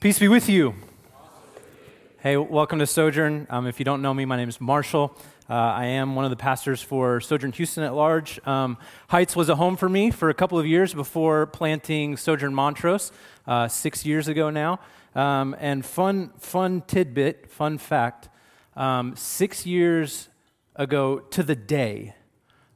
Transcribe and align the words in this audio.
Peace 0.00 0.18
be 0.18 0.28
with 0.28 0.48
you. 0.48 0.74
Hey, 2.18 2.36
welcome 2.36 2.78
to 2.80 2.86
Sojourn. 2.86 3.46
Um, 3.48 3.66
if 3.66 3.78
you 3.78 3.84
don't 3.84 4.02
know 4.02 4.12
me, 4.12 4.26
my 4.26 4.36
name 4.36 4.48
is 4.48 4.60
Marshall. 4.60 5.16
Uh, 5.48 5.54
I 5.54 5.86
am 5.86 6.14
one 6.14 6.26
of 6.26 6.30
the 6.30 6.36
pastors 6.36 6.82
for 6.82 7.18
Sojourn 7.18 7.52
Houston 7.52 7.82
at 7.82 7.94
large. 7.94 8.38
Um, 8.46 8.76
Heights 9.08 9.34
was 9.34 9.48
a 9.48 9.56
home 9.56 9.74
for 9.74 9.88
me 9.88 10.10
for 10.10 10.28
a 10.28 10.34
couple 10.34 10.58
of 10.58 10.66
years 10.66 10.92
before 10.92 11.46
planting 11.46 12.18
Sojourn 12.18 12.54
Montrose 12.54 13.10
uh, 13.46 13.68
six 13.68 14.04
years 14.04 14.28
ago 14.28 14.50
now. 14.50 14.80
Um, 15.14 15.56
and 15.58 15.84
fun, 15.84 16.32
fun 16.38 16.82
tidbit, 16.86 17.50
fun 17.50 17.78
fact: 17.78 18.28
um, 18.76 19.16
six 19.16 19.64
years 19.64 20.28
ago 20.74 21.20
to 21.20 21.42
the 21.42 21.56
day, 21.56 22.14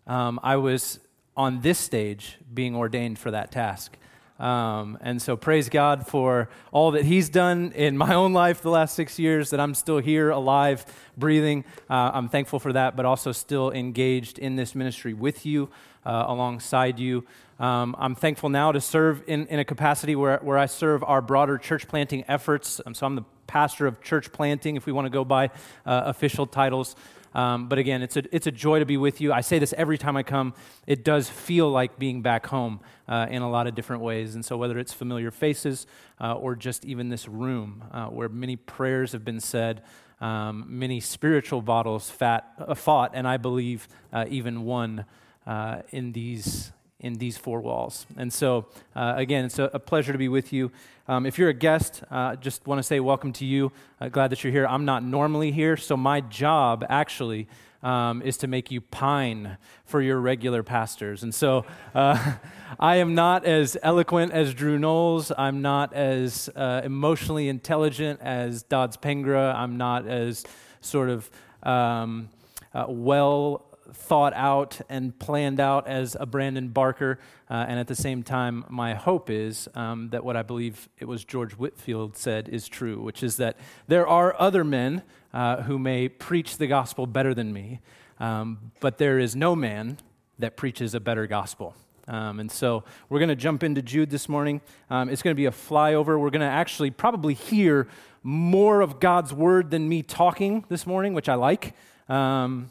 um, 0.07 0.41
I 0.43 0.57
was 0.57 1.00
on 1.37 1.61
this 1.61 1.79
stage 1.79 2.39
being 2.52 2.75
ordained 2.75 3.18
for 3.18 3.30
that 3.30 3.52
task. 3.52 3.98
Um, 4.41 4.96
and 5.02 5.20
so, 5.20 5.36
praise 5.36 5.68
God 5.68 6.07
for 6.07 6.48
all 6.72 6.93
that 6.93 7.04
He's 7.04 7.29
done 7.29 7.72
in 7.75 7.98
my 7.98 8.14
own 8.14 8.32
life 8.32 8.62
the 8.62 8.71
last 8.71 8.94
six 8.94 9.18
years, 9.18 9.50
that 9.50 9.61
I'm 9.61 9.75
still 9.75 9.98
here, 9.98 10.31
alive, 10.31 10.86
breathing. 11.18 11.64
Uh, 11.90 12.12
I'm 12.14 12.31
thankful 12.31 12.58
for 12.58 12.72
that, 12.72 12.96
but 12.96 13.04
also 13.04 13.32
still 13.32 13.71
engaged 13.71 14.39
in 14.39 14.57
this 14.57 14.75
ministry 14.75 15.12
with 15.12 15.45
you, 15.45 15.68
uh, 16.07 16.25
alongside 16.26 16.98
you. 16.98 17.26
Um, 17.58 17.95
I'm 17.98 18.14
thankful 18.14 18.48
now 18.48 18.72
to 18.72 18.81
serve 18.81 19.22
in, 19.26 19.46
in 19.48 19.58
a 19.58 19.64
capacity 19.64 20.17
where, 20.17 20.39
where 20.39 20.57
I 20.57 20.64
serve 20.64 21.04
our 21.04 21.20
broader 21.20 21.59
church 21.59 21.86
planting 21.86 22.25
efforts. 22.26 22.81
Um, 22.86 22.95
so, 22.95 23.04
I'm 23.04 23.17
the 23.17 23.25
pastor 23.46 23.86
of 23.86 24.00
church 24.00 24.32
planting, 24.32 24.76
if 24.76 24.86
we 24.86 24.93
want 24.93 25.04
to 25.04 25.11
go 25.11 25.22
by 25.22 25.48
uh, 25.84 26.03
official 26.07 26.46
titles. 26.46 26.96
Um, 27.34 27.68
but 27.68 27.79
again, 27.79 28.02
it's 28.02 28.16
a, 28.16 28.22
it's 28.34 28.46
a 28.46 28.50
joy 28.50 28.80
to 28.80 28.86
be 28.86 28.96
with 28.96 29.20
you. 29.20 29.32
I 29.32 29.40
say 29.40 29.58
this 29.58 29.72
every 29.76 29.98
time 29.98 30.16
I 30.16 30.22
come. 30.22 30.54
It 30.86 31.04
does 31.04 31.29
feel 31.29 31.70
like 31.70 31.98
being 31.98 32.22
back 32.22 32.47
home 32.47 32.80
uh, 33.08 33.27
in 33.30 33.42
a 33.42 33.50
lot 33.50 33.66
of 33.66 33.75
different 33.75 34.03
ways. 34.03 34.34
And 34.34 34.44
so, 34.44 34.56
whether 34.56 34.78
it's 34.78 34.92
familiar 34.92 35.30
faces 35.30 35.86
uh, 36.20 36.34
or 36.34 36.56
just 36.56 36.84
even 36.84 37.08
this 37.08 37.28
room 37.28 37.84
uh, 37.92 38.06
where 38.06 38.28
many 38.28 38.56
prayers 38.56 39.12
have 39.12 39.25
been 39.25 39.41
said, 39.41 39.83
um, 40.20 40.67
many 40.69 41.00
spiritual 41.00 41.62
battles 41.62 42.12
uh, 42.20 42.75
fought, 42.75 43.12
and 43.14 43.27
I 43.27 43.37
believe 43.37 43.89
uh, 44.12 44.27
even 44.28 44.65
won 44.65 45.06
uh, 45.47 45.83
in 45.91 46.12
these 46.12 46.72
in 47.01 47.15
these 47.15 47.37
four 47.37 47.61
walls. 47.61 48.06
And 48.17 48.33
so, 48.33 48.67
uh, 48.95 49.15
again, 49.17 49.45
it's 49.45 49.59
a, 49.59 49.65
a, 49.73 49.79
pleasure 49.79 50.12
to 50.12 50.19
be 50.19 50.29
with 50.29 50.53
you. 50.53 50.70
Um, 51.09 51.27
if 51.27 51.39
you're 51.39 51.48
a 51.48 51.55
guest, 51.55 52.03
uh, 52.11 52.37
just 52.37 52.67
want 52.67 52.79
to 52.79 52.83
say 52.83 53.01
welcome 53.01 53.33
to 53.34 53.45
you. 53.45 53.73
Uh, 54.01 54.09
glad 54.09 54.31
that 54.31 54.45
you're 54.45 54.53
here. 54.53 54.67
I'm 54.67 54.84
not 54.84 55.03
normally 55.03 55.51
here, 55.51 55.77
so 55.77 55.97
my 55.97 56.21
job 56.21 56.84
actually 56.89 57.48
um, 57.83 58.23
is 58.23 58.37
to 58.39 58.47
make 58.47 58.71
you 58.71 58.81
pine 58.81 59.56
for 59.87 60.03
your 60.03 60.21
regular 60.21 60.62
pastors. 60.62 61.23
And 61.23 61.34
so, 61.34 61.65
uh, 61.95 62.34
I 62.78 62.97
am 62.97 63.15
not 63.15 63.45
as 63.45 63.77
eloquent 63.83 64.33
as 64.33 64.55
Drew 64.55 64.78
Knowles. 64.78 65.33
I'm 65.37 65.62
not 65.62 65.93
as 65.95 66.48
uh, 66.55 66.83
emotionally 66.84 67.48
intelligent 67.48 68.21
as 68.21 68.62
Dodds 68.62 68.97
Pengra. 68.97 69.55
I'm 69.55 69.77
not 69.77 70.06
as 70.06 70.45
sort 70.81 71.09
of 71.09 71.31
um, 71.62 72.28
uh, 72.75 72.84
well 72.89 73.67
thought 73.93 74.33
out 74.35 74.81
and 74.89 75.19
planned 75.19 75.61
out 75.61 75.87
as 75.87 76.17
a 76.19 76.27
Brandon 76.27 76.69
Barker. 76.69 77.19
Uh, 77.49 77.67
and 77.69 77.79
at 77.79 77.87
the 77.89 77.95
same 77.95 78.23
time, 78.23 78.65
my 78.69 78.95
hope 78.95 79.31
is 79.31 79.69
um, 79.75 80.09
that 80.11 80.25
what 80.25 80.37
I 80.37 80.43
believe 80.43 80.89
it 80.99 81.07
was 81.07 81.25
George 81.25 81.53
Whitefield 81.53 82.17
said 82.17 82.49
is 82.49 82.69
true, 82.69 83.01
which 83.01 83.23
is 83.23 83.37
that 83.37 83.57
there 83.89 84.07
are 84.07 84.35
other 84.39 84.65
men 84.65 85.03
uh, 85.33 85.63
who 85.63 85.79
may 85.79 86.09
preach 86.09 86.57
the 86.59 86.67
gospel 86.67 87.07
better 87.07 87.35
than 87.35 87.53
me, 87.53 87.81
um, 88.19 88.73
but 88.81 88.99
there 88.99 89.19
is 89.19 89.37
no 89.37 89.55
man 89.55 89.99
that 90.39 90.57
preaches 90.57 90.95
a 90.95 91.01
better 91.01 91.27
gospel. 91.27 91.75
Um, 92.09 92.41
and 92.41 92.51
so 92.51 92.83
we're 93.09 93.21
going 93.21 93.29
to 93.29 93.37
jump 93.37 93.63
into 93.63 93.83
Jude 93.83 94.11
this 94.11 94.29
morning. 94.29 94.61
Um, 94.89 95.09
it's 95.09 95.23
going 95.23 95.35
to 95.35 95.37
be 95.37 95.47
a 95.47 95.53
flyover. 95.53 96.19
We're 96.19 96.31
going 96.31 96.41
to 96.41 96.47
actually 96.47 96.91
probably 96.91 97.35
hear 97.35 97.87
more 98.23 98.81
of 98.81 99.01
God's 99.01 99.33
word 99.33 99.71
than 99.71 99.89
me 99.89 100.03
talking 100.03 100.65
this 100.69 100.87
morning, 100.87 101.15
which 101.15 101.29
I 101.29 101.35
like. 101.35 101.75
Um, 102.09 102.69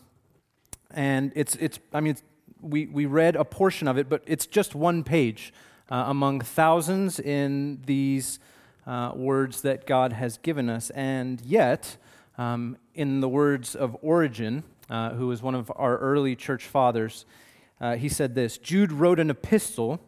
and 0.91 1.31
it's, 1.35 1.55
it's 1.55 1.79
I 1.93 2.01
mean, 2.01 2.11
it's, 2.11 2.23
we, 2.61 2.87
we 2.87 3.05
read 3.05 3.35
a 3.35 3.45
portion 3.45 3.87
of 3.87 3.97
it, 3.97 4.09
but 4.09 4.23
it's 4.25 4.45
just 4.45 4.75
one 4.75 5.03
page 5.03 5.53
uh, 5.89 6.05
among 6.07 6.41
thousands 6.41 7.19
in 7.19 7.81
these 7.85 8.39
uh, 8.85 9.11
words 9.15 9.61
that 9.61 9.85
God 9.85 10.13
has 10.13 10.37
given 10.37 10.69
us. 10.69 10.89
And 10.91 11.41
yet, 11.41 11.97
um, 12.37 12.77
in 12.93 13.19
the 13.21 13.29
words 13.29 13.75
of 13.75 13.95
Origen, 14.01 14.63
uh, 14.89 15.11
who 15.11 15.27
was 15.27 15.41
one 15.41 15.55
of 15.55 15.71
our 15.75 15.97
early 15.97 16.35
church 16.35 16.65
fathers, 16.65 17.25
uh, 17.79 17.95
he 17.95 18.09
said 18.09 18.35
this 18.35 18.57
Jude 18.57 18.91
wrote 18.91 19.19
an 19.19 19.29
epistle 19.29 20.01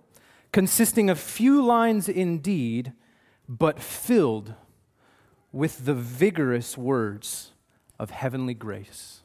consisting 0.51 1.09
of 1.09 1.19
few 1.19 1.63
lines 1.63 2.09
indeed, 2.09 2.93
but 3.47 3.79
filled 3.79 4.53
with 5.51 5.85
the 5.85 5.93
vigorous 5.93 6.77
words 6.77 7.51
of 7.99 8.11
heavenly 8.11 8.53
grace. 8.53 9.20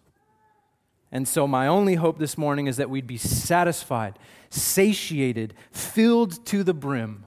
And 1.12 1.26
so, 1.28 1.46
my 1.46 1.66
only 1.66 1.94
hope 1.94 2.18
this 2.18 2.36
morning 2.36 2.66
is 2.66 2.76
that 2.78 2.90
we'd 2.90 3.06
be 3.06 3.16
satisfied, 3.16 4.18
satiated, 4.50 5.54
filled 5.70 6.44
to 6.46 6.64
the 6.64 6.74
brim 6.74 7.26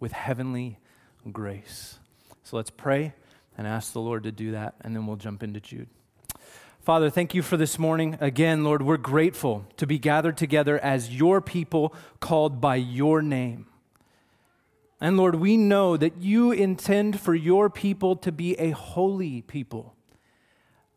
with 0.00 0.12
heavenly 0.12 0.78
grace. 1.30 1.98
So, 2.42 2.56
let's 2.56 2.70
pray 2.70 3.14
and 3.56 3.66
ask 3.66 3.92
the 3.92 4.00
Lord 4.00 4.24
to 4.24 4.32
do 4.32 4.52
that, 4.52 4.74
and 4.80 4.94
then 4.94 5.06
we'll 5.06 5.16
jump 5.16 5.42
into 5.42 5.60
Jude. 5.60 5.88
Father, 6.80 7.08
thank 7.08 7.34
you 7.34 7.40
for 7.40 7.56
this 7.56 7.78
morning. 7.78 8.18
Again, 8.20 8.62
Lord, 8.62 8.82
we're 8.82 8.98
grateful 8.98 9.64
to 9.78 9.86
be 9.86 9.98
gathered 9.98 10.36
together 10.36 10.78
as 10.80 11.14
your 11.14 11.40
people 11.40 11.94
called 12.20 12.60
by 12.60 12.76
your 12.76 13.22
name. 13.22 13.66
And 15.00 15.16
Lord, 15.16 15.36
we 15.36 15.56
know 15.56 15.96
that 15.96 16.18
you 16.18 16.52
intend 16.52 17.20
for 17.20 17.34
your 17.34 17.70
people 17.70 18.16
to 18.16 18.30
be 18.30 18.54
a 18.56 18.70
holy 18.70 19.40
people 19.40 19.94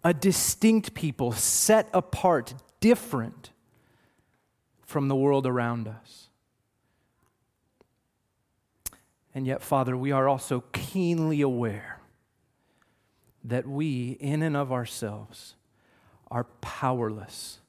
a 0.04 0.14
distinct 0.14 0.94
people, 0.94 1.32
set 1.32 1.90
apart, 1.94 2.54
different 2.80 3.52
from 4.82 5.08
the 5.08 5.16
world 5.16 5.46
around 5.46 5.88
us. 5.88 6.30
And 9.34 9.46
yet, 9.46 9.62
Father, 9.62 9.96
we 9.96 10.12
are 10.12 10.28
also 10.28 10.64
keenly 10.72 11.42
aware 11.42 12.00
that 13.44 13.68
we, 13.68 14.12
in 14.20 14.42
and 14.42 14.58
of 14.58 14.72
ourselves, 14.72 15.56
are 16.32 16.46
powerless 16.62 17.60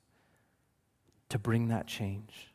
to 1.28 1.38
bring 1.38 1.68
that 1.68 1.86
change 1.86 2.47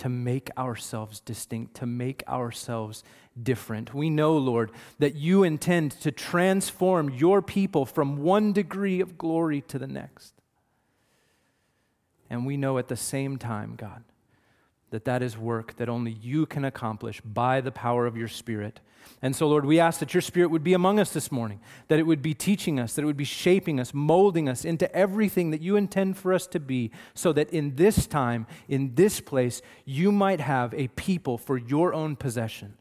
to 0.00 0.08
make 0.08 0.50
ourselves 0.56 1.20
distinct, 1.20 1.74
to 1.76 1.86
make 1.86 2.22
ourselves 2.26 3.04
different. 3.40 3.92
We 3.94 4.08
know, 4.08 4.36
Lord, 4.36 4.70
that 4.98 5.14
you 5.14 5.44
intend 5.44 5.92
to 6.00 6.10
transform 6.10 7.10
your 7.10 7.42
people 7.42 7.84
from 7.84 8.22
one 8.22 8.54
degree 8.54 9.00
of 9.00 9.18
glory 9.18 9.60
to 9.68 9.78
the 9.78 9.86
next. 9.86 10.32
And 12.30 12.46
we 12.46 12.56
know 12.56 12.78
at 12.78 12.88
the 12.88 12.96
same 12.96 13.36
time, 13.36 13.74
God, 13.76 14.02
that 14.90 15.04
that 15.04 15.22
is 15.22 15.38
work 15.38 15.76
that 15.76 15.88
only 15.88 16.12
you 16.12 16.46
can 16.46 16.64
accomplish 16.64 17.20
by 17.20 17.60
the 17.60 17.72
power 17.72 18.06
of 18.06 18.16
your 18.16 18.28
Spirit. 18.28 18.80
And 19.22 19.34
so, 19.36 19.48
Lord, 19.48 19.66
we 19.66 19.80
ask 19.80 20.00
that 20.00 20.14
your 20.14 20.20
Spirit 20.20 20.50
would 20.50 20.64
be 20.64 20.72
among 20.72 20.98
us 20.98 21.12
this 21.12 21.30
morning, 21.30 21.60
that 21.88 21.98
it 21.98 22.06
would 22.06 22.22
be 22.22 22.34
teaching 22.34 22.78
us, 22.80 22.94
that 22.94 23.02
it 23.02 23.06
would 23.06 23.16
be 23.16 23.24
shaping 23.24 23.78
us, 23.78 23.92
molding 23.92 24.48
us 24.48 24.64
into 24.64 24.92
everything 24.94 25.50
that 25.50 25.60
you 25.60 25.76
intend 25.76 26.16
for 26.16 26.32
us 26.32 26.46
to 26.48 26.60
be, 26.60 26.90
so 27.14 27.32
that 27.32 27.50
in 27.50 27.76
this 27.76 28.06
time, 28.06 28.46
in 28.68 28.94
this 28.94 29.20
place, 29.20 29.62
you 29.84 30.10
might 30.12 30.40
have 30.40 30.72
a 30.74 30.88
people 30.88 31.38
for 31.38 31.56
your 31.56 31.92
own 31.94 32.16
possession, 32.16 32.74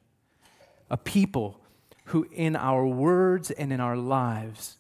a 0.89 0.97
people 0.97 1.59
who, 2.05 2.27
in 2.31 2.55
our 2.55 2.85
words 2.85 3.51
and 3.51 3.71
in 3.71 3.79
our 3.79 3.97
lives, 3.97 4.77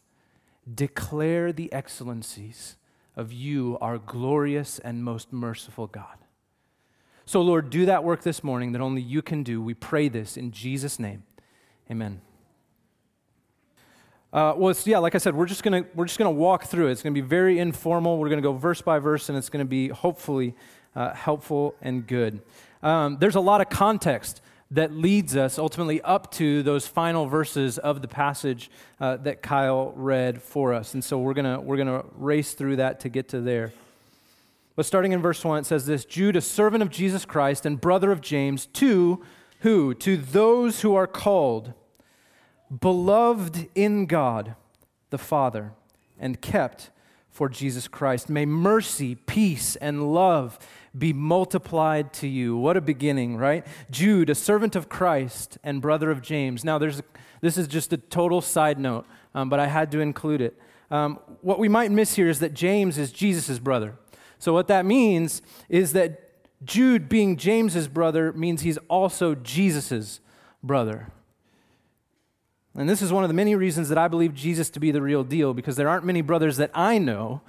declare 0.73 1.51
the 1.51 1.71
excellencies 1.73 2.75
of 3.15 3.33
you, 3.33 3.77
our 3.81 3.97
glorious 3.97 4.79
and 4.79 5.03
most 5.03 5.33
merciful 5.33 5.87
God. 5.87 6.17
So, 7.29 7.43
Lord, 7.43 7.69
do 7.69 7.85
that 7.85 8.03
work 8.03 8.23
this 8.23 8.43
morning 8.43 8.71
that 8.71 8.81
only 8.81 9.03
you 9.03 9.21
can 9.21 9.43
do. 9.43 9.61
We 9.61 9.75
pray 9.75 10.09
this 10.09 10.35
in 10.35 10.49
Jesus' 10.49 10.97
name. 10.97 11.21
Amen. 11.91 12.21
Uh, 14.33 14.55
well, 14.57 14.75
yeah, 14.83 14.97
like 14.97 15.13
I 15.13 15.19
said, 15.19 15.35
we're 15.35 15.45
just 15.45 15.61
gonna 15.61 15.85
we're 15.93 16.05
just 16.05 16.17
gonna 16.17 16.31
walk 16.31 16.63
through 16.63 16.87
it. 16.87 16.93
It's 16.93 17.03
gonna 17.03 17.13
be 17.13 17.21
very 17.21 17.59
informal. 17.59 18.17
We're 18.17 18.29
gonna 18.29 18.41
go 18.41 18.53
verse 18.53 18.81
by 18.81 18.97
verse, 18.97 19.29
and 19.29 19.37
it's 19.37 19.49
gonna 19.49 19.63
be 19.63 19.89
hopefully 19.89 20.55
uh, 20.95 21.13
helpful 21.13 21.75
and 21.83 22.07
good. 22.07 22.41
Um, 22.81 23.17
there's 23.19 23.35
a 23.35 23.41
lot 23.41 23.61
of 23.61 23.69
context 23.69 24.41
that 24.71 24.91
leads 24.91 25.37
us 25.37 25.59
ultimately 25.59 26.01
up 26.01 26.31
to 26.31 26.63
those 26.63 26.87
final 26.87 27.27
verses 27.27 27.77
of 27.77 28.01
the 28.01 28.07
passage 28.07 28.71
uh, 28.99 29.17
that 29.17 29.43
Kyle 29.43 29.93
read 29.95 30.41
for 30.41 30.73
us, 30.73 30.95
and 30.95 31.03
so 31.03 31.19
we're 31.19 31.35
gonna 31.35 31.61
we're 31.61 31.77
gonna 31.77 32.05
race 32.15 32.53
through 32.53 32.77
that 32.77 33.01
to 33.01 33.09
get 33.09 33.27
to 33.27 33.39
there. 33.39 33.71
But 34.79 34.85
starting 34.85 35.11
in 35.11 35.21
verse 35.21 35.43
1, 35.43 35.59
it 35.59 35.65
says 35.65 35.85
this 35.85 36.05
Jude, 36.05 36.37
a 36.37 36.41
servant 36.41 36.81
of 36.81 36.89
Jesus 36.89 37.25
Christ 37.25 37.65
and 37.65 37.81
brother 37.81 38.13
of 38.13 38.21
James, 38.21 38.65
to 38.67 39.21
who? 39.59 39.93
To 39.95 40.15
those 40.15 40.79
who 40.79 40.95
are 40.95 41.05
called, 41.05 41.73
beloved 42.79 43.67
in 43.75 44.05
God 44.05 44.55
the 45.09 45.17
Father, 45.17 45.73
and 46.17 46.39
kept 46.39 46.91
for 47.29 47.49
Jesus 47.49 47.89
Christ. 47.89 48.29
May 48.29 48.45
mercy, 48.45 49.15
peace, 49.15 49.75
and 49.75 50.13
love 50.13 50.57
be 50.97 51.11
multiplied 51.11 52.13
to 52.13 52.29
you. 52.29 52.55
What 52.55 52.77
a 52.77 52.81
beginning, 52.81 53.35
right? 53.35 53.67
Jude, 53.91 54.29
a 54.29 54.35
servant 54.35 54.77
of 54.77 54.87
Christ 54.87 55.57
and 55.61 55.81
brother 55.81 56.09
of 56.09 56.21
James. 56.21 56.63
Now, 56.63 56.77
there's, 56.77 57.01
this 57.41 57.57
is 57.57 57.67
just 57.67 57.91
a 57.91 57.97
total 57.97 58.39
side 58.39 58.79
note, 58.79 59.05
um, 59.35 59.49
but 59.49 59.59
I 59.59 59.67
had 59.67 59.91
to 59.91 59.99
include 59.99 60.39
it. 60.39 60.57
Um, 60.89 61.19
what 61.41 61.59
we 61.59 61.67
might 61.67 61.91
miss 61.91 62.15
here 62.15 62.29
is 62.29 62.39
that 62.39 62.53
James 62.53 62.97
is 62.97 63.11
Jesus' 63.11 63.59
brother. 63.59 63.95
So, 64.39 64.53
what 64.53 64.67
that 64.67 64.85
means 64.85 65.41
is 65.67 65.93
that 65.93 66.29
Jude, 66.63 67.07
being 67.07 67.37
James's 67.37 67.87
brother, 67.87 68.33
means 68.33 68.61
he's 68.61 68.77
also 68.89 69.35
Jesus' 69.35 70.19
brother. 70.63 71.07
And 72.75 72.89
this 72.89 73.01
is 73.01 73.11
one 73.11 73.23
of 73.23 73.29
the 73.29 73.33
many 73.33 73.55
reasons 73.55 73.89
that 73.89 73.97
I 73.97 74.07
believe 74.07 74.33
Jesus 74.33 74.69
to 74.71 74.79
be 74.79 74.91
the 74.91 75.01
real 75.01 75.23
deal, 75.23 75.53
because 75.53 75.75
there 75.75 75.89
aren't 75.89 76.05
many 76.05 76.21
brothers 76.21 76.57
that 76.57 76.71
I 76.73 76.97
know 76.97 77.41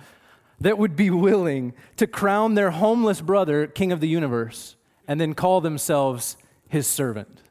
that 0.61 0.79
would 0.79 0.97
be 0.97 1.11
willing 1.11 1.73
to 1.97 2.07
crown 2.07 2.55
their 2.55 2.71
homeless 2.71 3.21
brother 3.21 3.67
king 3.67 3.93
of 3.93 4.01
the 4.01 4.09
universe 4.09 4.77
and 5.07 5.21
then 5.21 5.35
call 5.35 5.61
themselves 5.61 6.37
his 6.69 6.87
servant. 6.87 7.43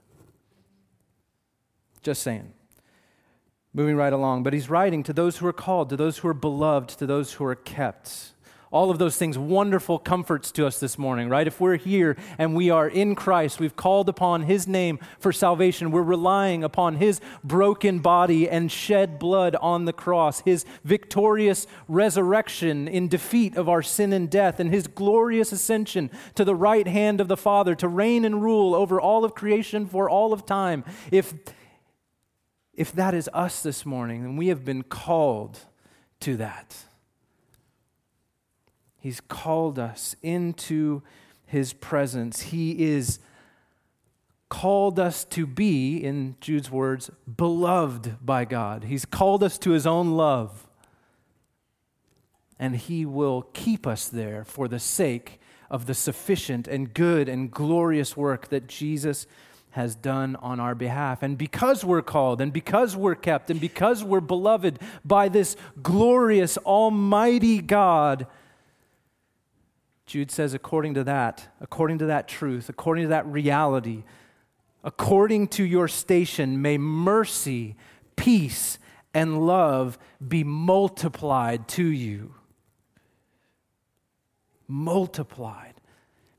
Just 2.02 2.22
saying. 2.22 2.54
Moving 3.74 3.96
right 3.96 4.14
along. 4.14 4.44
But 4.44 4.54
he's 4.54 4.70
writing 4.70 5.04
to 5.04 5.14
those 5.14 5.38
who 5.38 5.48
are 5.48 5.54
called, 5.54 5.90
to 5.90 5.98
those 5.98 6.20
who 6.20 6.28
are 6.28 6.34
beloved, 6.34 6.90
to 7.00 7.06
those 7.06 7.34
who 7.34 7.46
are 7.46 7.56
kept 7.56 8.32
all 8.72 8.92
of 8.92 9.00
those 9.00 9.18
things, 9.18 9.38
wonderful 9.38 9.98
comforts 9.98 10.52
to 10.52 10.68
us 10.68 10.80
this 10.80 10.98
morning, 10.98 11.28
right? 11.28 11.48
If 11.48 11.60
we're 11.60 11.78
here 11.78 12.16
and 12.38 12.56
we 12.56 12.70
are 12.70 12.88
in 12.88 13.16
Christ, 13.16 13.60
we've 13.60 13.76
called 13.76 14.08
upon 14.08 14.44
His 14.44 14.68
name 14.68 15.00
for 15.18 15.34
salvation, 15.34 15.90
we're 15.90 16.04
relying 16.04 16.64
upon 16.64 16.98
His 16.98 17.20
broken 17.44 18.00
body 18.00 18.48
and 18.48 18.72
shed 18.72 19.18
blood 19.18 19.56
on 19.56 19.86
the 19.86 19.94
cross, 19.94 20.42
His 20.42 20.66
victorious 20.84 21.66
resurrection 21.88 22.88
in 22.88 23.08
defeat 23.08 23.58
of 23.58 23.68
our 23.68 23.82
sin 23.82 24.14
and 24.14 24.30
death, 24.30 24.60
and 24.60 24.72
His 24.72 24.86
glorious 24.86 25.52
ascension 25.52 26.12
to 26.36 26.46
the 26.46 26.56
right 26.56 26.88
hand 26.88 27.20
of 27.20 27.28
the 27.28 27.38
Father 27.38 27.74
to 27.76 27.88
reign 27.88 28.24
and 28.24 28.44
rule 28.44 28.76
over 28.76 29.02
all 29.02 29.26
of 29.26 29.34
creation 29.34 29.88
for 29.88 30.08
all 30.10 30.32
of 30.32 30.46
time. 30.46 30.84
If, 31.12 31.34
if 32.76 32.92
that 32.92 33.16
is 33.16 33.28
us 33.34 33.64
this 33.64 33.84
morning, 33.84 34.22
then 34.22 34.38
we 34.38 34.50
have 34.50 34.64
been 34.64 34.84
called 34.84 35.60
to 36.20 36.38
that. 36.38 36.76
He's 39.00 39.22
called 39.22 39.80
us 39.80 40.16
into 40.22 41.02
his 41.46 41.74
presence. 41.74 42.42
He 42.42 42.84
is 42.92 43.20
called 44.50 45.00
us 45.00 45.24
to 45.26 45.46
be, 45.46 45.98
in 45.98 46.36
Jude's 46.42 46.72
words, 46.72 47.10
beloved 47.38 48.26
by 48.26 48.46
God. 48.46 48.84
He's 48.84 49.06
called 49.06 49.44
us 49.44 49.58
to 49.60 49.72
his 49.72 49.88
own 49.88 50.12
love. 50.12 50.68
And 52.60 52.76
he 52.76 53.06
will 53.06 53.44
keep 53.54 53.88
us 53.88 54.10
there 54.10 54.44
for 54.44 54.68
the 54.68 54.80
sake 54.80 55.40
of 55.70 55.86
the 55.86 55.94
sufficient 55.94 56.68
and 56.68 56.94
good 56.94 57.30
and 57.30 57.52
glorious 57.52 58.18
work 58.18 58.50
that 58.50 58.68
Jesus 58.68 59.28
has 59.72 59.96
done 59.96 60.36
on 60.38 60.60
our 60.60 60.76
behalf. 60.76 61.22
And 61.22 61.38
because 61.38 61.86
we're 61.86 62.02
called, 62.02 62.42
and 62.42 62.52
because 62.52 62.96
we're 62.96 63.16
kept, 63.16 63.52
and 63.52 63.62
because 63.62 64.04
we're 64.04 64.20
beloved 64.20 64.80
by 65.06 65.30
this 65.30 65.56
glorious, 65.82 66.58
almighty 66.58 67.62
God, 67.62 68.26
Jude 70.10 70.32
says, 70.32 70.56
according 70.56 70.96
to 70.96 71.04
that, 71.04 71.50
according 71.62 72.00
to 72.00 72.08
that 72.08 72.28
truth, 72.28 72.68
according 72.68 73.04
to 73.04 73.10
that 73.10 73.28
reality, 73.28 74.04
according 74.84 75.48
to 75.50 75.64
your 75.64 75.88
station, 75.88 76.64
may 76.64 76.80
mercy, 76.80 77.76
peace, 78.16 78.80
and 79.14 79.46
love 79.46 80.00
be 80.28 80.44
multiplied 80.44 81.68
to 81.68 81.84
you. 81.84 82.34
Multiplied. 84.68 85.76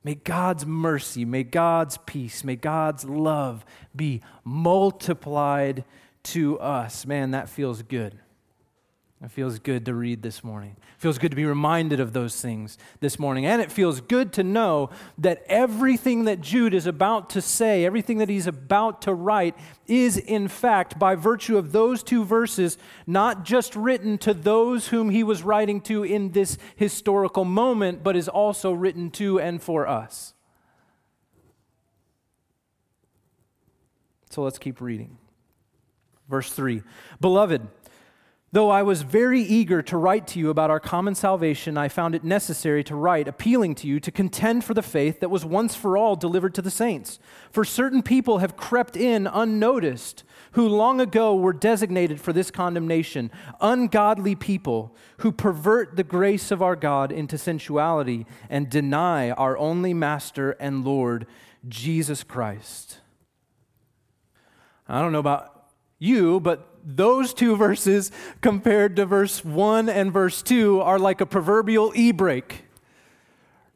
May 0.02 0.16
God's 0.16 0.66
mercy, 0.66 1.24
may 1.24 1.44
God's 1.44 1.96
peace, 1.96 2.42
may 2.42 2.56
God's 2.56 3.04
love 3.04 3.64
be 3.94 4.20
multiplied 4.42 5.84
to 6.24 6.58
us. 6.58 7.06
Man, 7.06 7.30
that 7.30 7.48
feels 7.48 7.82
good. 7.82 8.18
It 9.22 9.30
feels 9.30 9.58
good 9.58 9.84
to 9.84 9.94
read 9.94 10.22
this 10.22 10.42
morning. 10.42 10.76
It 10.78 11.00
feels 11.00 11.18
good 11.18 11.30
to 11.30 11.36
be 11.36 11.44
reminded 11.44 12.00
of 12.00 12.14
those 12.14 12.40
things 12.40 12.78
this 13.00 13.18
morning. 13.18 13.44
And 13.44 13.60
it 13.60 13.70
feels 13.70 14.00
good 14.00 14.32
to 14.34 14.42
know 14.42 14.88
that 15.18 15.42
everything 15.46 16.24
that 16.24 16.40
Jude 16.40 16.72
is 16.72 16.86
about 16.86 17.28
to 17.30 17.42
say, 17.42 17.84
everything 17.84 18.16
that 18.18 18.30
he's 18.30 18.46
about 18.46 19.02
to 19.02 19.12
write, 19.12 19.54
is 19.86 20.16
in 20.16 20.48
fact, 20.48 20.98
by 20.98 21.16
virtue 21.16 21.58
of 21.58 21.72
those 21.72 22.02
two 22.02 22.24
verses, 22.24 22.78
not 23.06 23.44
just 23.44 23.76
written 23.76 24.16
to 24.18 24.32
those 24.32 24.88
whom 24.88 25.10
he 25.10 25.22
was 25.22 25.42
writing 25.42 25.82
to 25.82 26.02
in 26.02 26.32
this 26.32 26.56
historical 26.76 27.44
moment, 27.44 28.02
but 28.02 28.16
is 28.16 28.28
also 28.28 28.72
written 28.72 29.10
to 29.10 29.38
and 29.38 29.62
for 29.62 29.86
us. 29.86 30.32
So 34.30 34.42
let's 34.42 34.58
keep 34.58 34.80
reading. 34.80 35.18
Verse 36.30 36.50
3 36.52 36.82
Beloved, 37.20 37.68
Though 38.52 38.68
I 38.68 38.82
was 38.82 39.02
very 39.02 39.40
eager 39.42 39.80
to 39.82 39.96
write 39.96 40.26
to 40.28 40.40
you 40.40 40.50
about 40.50 40.70
our 40.70 40.80
common 40.80 41.14
salvation, 41.14 41.78
I 41.78 41.88
found 41.88 42.16
it 42.16 42.24
necessary 42.24 42.82
to 42.84 42.96
write, 42.96 43.28
appealing 43.28 43.76
to 43.76 43.86
you 43.86 44.00
to 44.00 44.10
contend 44.10 44.64
for 44.64 44.74
the 44.74 44.82
faith 44.82 45.20
that 45.20 45.30
was 45.30 45.44
once 45.44 45.76
for 45.76 45.96
all 45.96 46.16
delivered 46.16 46.54
to 46.56 46.62
the 46.62 46.70
saints. 46.70 47.20
For 47.52 47.64
certain 47.64 48.02
people 48.02 48.38
have 48.38 48.56
crept 48.56 48.96
in 48.96 49.28
unnoticed, 49.28 50.24
who 50.52 50.68
long 50.68 51.00
ago 51.00 51.36
were 51.36 51.52
designated 51.52 52.20
for 52.20 52.32
this 52.32 52.50
condemnation, 52.50 53.30
ungodly 53.60 54.34
people 54.34 54.96
who 55.18 55.30
pervert 55.30 55.94
the 55.94 56.02
grace 56.02 56.50
of 56.50 56.60
our 56.60 56.74
God 56.74 57.12
into 57.12 57.38
sensuality 57.38 58.26
and 58.48 58.68
deny 58.68 59.30
our 59.30 59.56
only 59.58 59.94
Master 59.94 60.56
and 60.58 60.84
Lord, 60.84 61.28
Jesus 61.68 62.24
Christ. 62.24 62.98
I 64.88 65.00
don't 65.00 65.12
know 65.12 65.20
about 65.20 65.68
you, 66.00 66.40
but 66.40 66.69
those 66.84 67.34
two 67.34 67.56
verses 67.56 68.10
compared 68.40 68.96
to 68.96 69.06
verse 69.06 69.44
1 69.44 69.88
and 69.88 70.12
verse 70.12 70.42
2 70.42 70.80
are 70.80 70.98
like 70.98 71.20
a 71.20 71.26
proverbial 71.26 71.92
e 71.94 72.12
brake. 72.12 72.64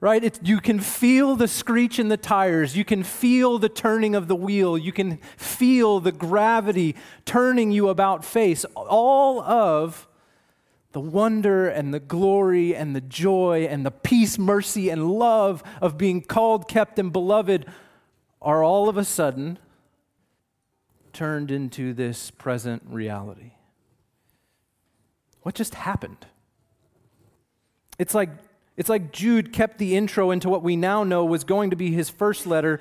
Right? 0.00 0.38
You 0.46 0.60
can 0.60 0.80
feel 0.80 1.34
the 1.34 1.48
screech 1.48 1.98
in 1.98 2.08
the 2.08 2.18
tires. 2.18 2.76
You 2.76 2.84
can 2.84 3.02
feel 3.02 3.58
the 3.58 3.70
turning 3.70 4.14
of 4.14 4.28
the 4.28 4.36
wheel. 4.36 4.76
You 4.76 4.92
can 4.92 5.16
feel 5.38 5.98
the 5.98 6.12
gravity 6.12 6.94
turning 7.24 7.70
you 7.70 7.88
about 7.88 8.22
face. 8.22 8.66
All 8.74 9.40
of 9.40 10.06
the 10.92 11.00
wonder 11.00 11.68
and 11.68 11.92
the 11.92 12.00
glory 12.00 12.76
and 12.76 12.94
the 12.94 13.00
joy 13.00 13.66
and 13.68 13.84
the 13.84 13.90
peace, 13.90 14.38
mercy, 14.38 14.90
and 14.90 15.10
love 15.10 15.62
of 15.80 15.96
being 15.96 16.20
called, 16.20 16.68
kept, 16.68 16.98
and 16.98 17.12
beloved 17.12 17.66
are 18.42 18.62
all 18.62 18.88
of 18.88 18.96
a 18.96 19.04
sudden 19.04 19.58
turned 21.14 21.50
into 21.50 21.94
this 21.94 22.30
present 22.30 22.82
reality? 22.88 23.52
What 25.42 25.54
just 25.54 25.74
happened? 25.74 26.26
It's 27.98 28.14
like, 28.14 28.30
it's 28.76 28.88
like 28.88 29.12
Jude 29.12 29.52
kept 29.52 29.78
the 29.78 29.96
intro 29.96 30.30
into 30.30 30.48
what 30.48 30.62
we 30.62 30.76
now 30.76 31.04
know 31.04 31.24
was 31.24 31.44
going 31.44 31.70
to 31.70 31.76
be 31.76 31.92
his 31.92 32.10
first 32.10 32.46
letter 32.46 32.80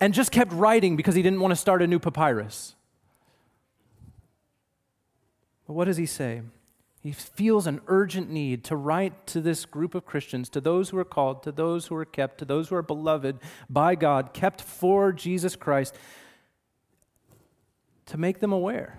and 0.00 0.14
just 0.14 0.32
kept 0.32 0.52
writing 0.52 0.96
because 0.96 1.14
he 1.14 1.22
didn't 1.22 1.40
want 1.40 1.52
to 1.52 1.56
start 1.56 1.82
a 1.82 1.86
new 1.86 1.98
papyrus. 1.98 2.74
But 5.66 5.74
what 5.74 5.84
does 5.84 5.96
he 5.96 6.06
say? 6.06 6.42
He 7.00 7.12
feels 7.12 7.66
an 7.66 7.80
urgent 7.86 8.30
need 8.30 8.64
to 8.64 8.76
write 8.76 9.26
to 9.28 9.40
this 9.40 9.64
group 9.64 9.94
of 9.94 10.04
Christians, 10.04 10.48
to 10.50 10.60
those 10.60 10.90
who 10.90 10.98
are 10.98 11.04
called, 11.04 11.42
to 11.44 11.52
those 11.52 11.86
who 11.86 11.94
are 11.94 12.04
kept, 12.04 12.38
to 12.38 12.44
those 12.44 12.68
who 12.68 12.74
are 12.74 12.82
beloved 12.82 13.38
by 13.70 13.94
God, 13.94 14.32
kept 14.32 14.60
for 14.60 15.12
Jesus 15.12 15.54
Christ, 15.54 15.94
to 18.08 18.18
make 18.18 18.40
them 18.40 18.52
aware 18.52 18.98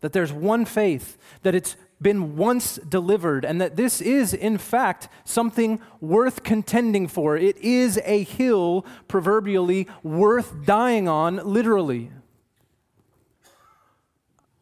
that 0.00 0.12
there's 0.12 0.32
one 0.32 0.64
faith, 0.64 1.18
that 1.42 1.54
it's 1.54 1.76
been 2.00 2.36
once 2.36 2.76
delivered, 2.76 3.44
and 3.44 3.60
that 3.60 3.74
this 3.74 4.00
is, 4.00 4.34
in 4.34 4.58
fact, 4.58 5.08
something 5.24 5.80
worth 6.00 6.42
contending 6.42 7.08
for. 7.08 7.36
It 7.36 7.56
is 7.58 7.98
a 8.04 8.22
hill, 8.22 8.84
proverbially, 9.08 9.88
worth 10.04 10.64
dying 10.64 11.08
on, 11.08 11.36
literally. 11.36 12.12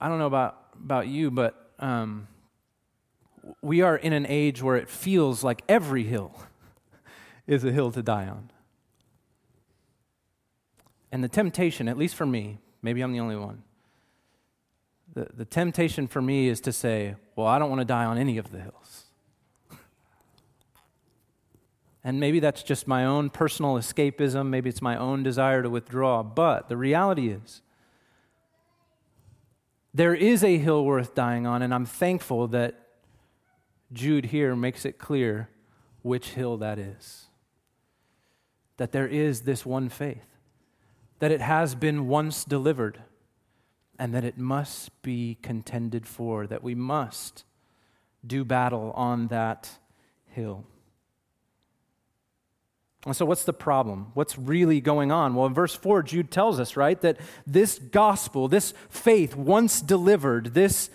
I 0.00 0.08
don't 0.08 0.18
know 0.18 0.26
about, 0.26 0.56
about 0.82 1.08
you, 1.08 1.30
but 1.30 1.72
um, 1.78 2.28
we 3.60 3.82
are 3.82 3.96
in 3.96 4.12
an 4.12 4.26
age 4.26 4.62
where 4.62 4.76
it 4.76 4.88
feels 4.88 5.42
like 5.42 5.62
every 5.68 6.04
hill 6.04 6.40
is 7.46 7.64
a 7.64 7.72
hill 7.72 7.90
to 7.92 8.02
die 8.02 8.28
on. 8.28 8.50
And 11.14 11.22
the 11.22 11.28
temptation, 11.28 11.86
at 11.86 11.96
least 11.96 12.16
for 12.16 12.26
me, 12.26 12.58
maybe 12.82 13.00
I'm 13.00 13.12
the 13.12 13.20
only 13.20 13.36
one, 13.36 13.62
the, 15.14 15.28
the 15.32 15.44
temptation 15.44 16.08
for 16.08 16.20
me 16.20 16.48
is 16.48 16.60
to 16.62 16.72
say, 16.72 17.14
well, 17.36 17.46
I 17.46 17.60
don't 17.60 17.70
want 17.70 17.78
to 17.78 17.84
die 17.84 18.04
on 18.04 18.18
any 18.18 18.36
of 18.36 18.50
the 18.50 18.58
hills. 18.60 19.04
And 22.02 22.18
maybe 22.18 22.40
that's 22.40 22.64
just 22.64 22.88
my 22.88 23.04
own 23.04 23.30
personal 23.30 23.76
escapism. 23.76 24.48
Maybe 24.48 24.68
it's 24.68 24.82
my 24.82 24.96
own 24.96 25.22
desire 25.22 25.62
to 25.62 25.70
withdraw. 25.70 26.24
But 26.24 26.68
the 26.68 26.76
reality 26.76 27.28
is, 27.30 27.62
there 29.94 30.14
is 30.14 30.42
a 30.42 30.58
hill 30.58 30.84
worth 30.84 31.14
dying 31.14 31.46
on, 31.46 31.62
and 31.62 31.72
I'm 31.72 31.86
thankful 31.86 32.48
that 32.48 32.74
Jude 33.92 34.26
here 34.26 34.56
makes 34.56 34.84
it 34.84 34.98
clear 34.98 35.48
which 36.02 36.30
hill 36.30 36.56
that 36.56 36.78
is. 36.80 37.26
That 38.78 38.90
there 38.90 39.06
is 39.06 39.42
this 39.42 39.64
one 39.64 39.88
faith, 39.88 40.33
that 41.18 41.30
it 41.30 41.40
has 41.40 41.74
been 41.74 42.08
once 42.08 42.44
delivered, 42.44 43.00
and 43.98 44.14
that 44.14 44.24
it 44.24 44.38
must 44.38 45.02
be 45.02 45.38
contended 45.42 46.06
for, 46.06 46.46
that 46.46 46.62
we 46.62 46.74
must 46.74 47.44
do 48.26 48.44
battle 48.44 48.92
on 48.92 49.28
that 49.28 49.78
hill. 50.26 50.64
And 53.06 53.14
so, 53.14 53.26
what's 53.26 53.44
the 53.44 53.52
problem? 53.52 54.12
What's 54.14 54.38
really 54.38 54.80
going 54.80 55.12
on? 55.12 55.34
Well, 55.34 55.46
in 55.46 55.54
verse 55.54 55.74
4, 55.74 56.02
Jude 56.02 56.30
tells 56.30 56.58
us, 56.58 56.76
right, 56.76 57.00
that 57.02 57.18
this 57.46 57.78
gospel, 57.78 58.48
this 58.48 58.72
faith 58.88 59.36
once 59.36 59.82
delivered, 59.82 60.54
this 60.54 60.88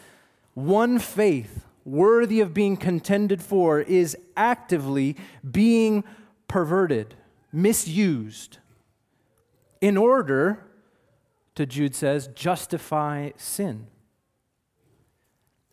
one 0.56 0.98
faith 0.98 1.66
worthy 1.86 2.42
of 2.42 2.54
being 2.54 2.78
contended 2.78 3.42
for, 3.42 3.80
is 3.80 4.18
actively 4.36 5.18
being 5.50 6.04
perverted, 6.48 7.14
misused, 7.54 8.58
in 9.82 9.98
order 9.98 10.66
to, 11.56 11.66
Jude 11.66 11.96
says, 11.96 12.28
justify 12.36 13.32
sin. 13.38 13.88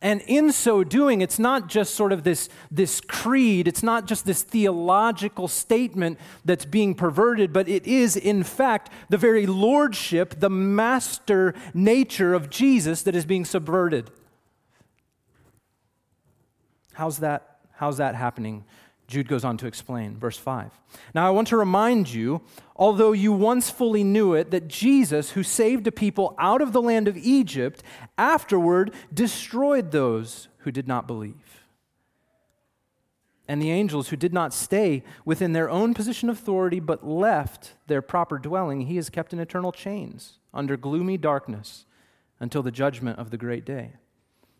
And 0.03 0.21
in 0.27 0.53
so 0.53 0.85
doing, 0.85 1.21
it's 1.21 1.39
not 1.39 1.69
just 1.69 1.95
sort 1.95 2.13
of 2.13 2.23
this, 2.23 2.49
this 2.71 3.01
creed, 3.01 3.67
it's 3.67 3.83
not 3.83 4.07
just 4.07 4.27
this 4.27 4.43
theological 4.43 5.49
statement 5.49 6.19
that's 6.45 6.67
being 6.67 6.95
perverted, 6.95 7.53
but 7.53 7.69
it 7.69 7.87
is, 7.87 8.15
in 8.15 8.43
fact, 8.43 8.91
the 9.09 9.17
very 9.17 9.47
lordship, 9.47 10.39
the 10.39 10.51
master 10.51 11.55
nature 11.73 12.35
of 12.35 12.51
Jesus 12.51 13.03
that 13.03 13.17
is 13.17 13.25
being 13.25 13.45
subverted. 13.45 14.11
How's 16.93 17.19
that, 17.19 17.59
how's 17.73 17.97
that 17.97 18.15
happening? 18.15 18.65
Jude 19.07 19.29
goes 19.29 19.45
on 19.45 19.57
to 19.59 19.67
explain, 19.67 20.17
verse 20.17 20.37
5. 20.37 20.73
Now, 21.15 21.27
I 21.27 21.31
want 21.31 21.49
to 21.49 21.57
remind 21.57 22.13
you, 22.13 22.43
although 22.75 23.13
you 23.13 23.33
once 23.33 23.71
fully 23.71 24.03
knew 24.03 24.35
it, 24.35 24.51
that 24.51 24.67
Jesus, 24.67 25.31
who 25.31 25.45
saved 25.45 25.87
a 25.87 25.93
people 25.93 26.35
out 26.39 26.61
of 26.61 26.73
the 26.73 26.83
land 26.83 27.07
of 27.07 27.17
Egypt, 27.17 27.85
afterward 28.19 28.93
destroyed 29.15 29.93
those 29.93 30.49
who 30.59 30.73
did 30.73 30.89
not 30.89 31.07
believe. 31.07 31.35
And 33.47 33.63
the 33.63 33.71
angels 33.71 34.09
who 34.09 34.17
did 34.17 34.33
not 34.33 34.53
stay 34.53 35.05
within 35.25 35.53
their 35.53 35.71
own 35.71 35.95
position 35.95 36.29
of 36.29 36.39
authority, 36.39 36.81
but 36.81 37.07
left 37.07 37.75
their 37.87 38.03
proper 38.03 38.39
dwelling, 38.39 38.83
he 38.83 38.97
has 38.97 39.09
kept 39.09 39.33
in 39.33 39.39
eternal 39.39 39.71
chains 39.71 40.39
under 40.53 40.77
gloomy 40.77 41.17
darkness 41.17 41.87
until 42.41 42.63
the 42.65 42.73
judgment 42.73 43.21
of 43.21 43.31
the 43.31 43.37
great 43.37 43.65
day. 43.65 43.93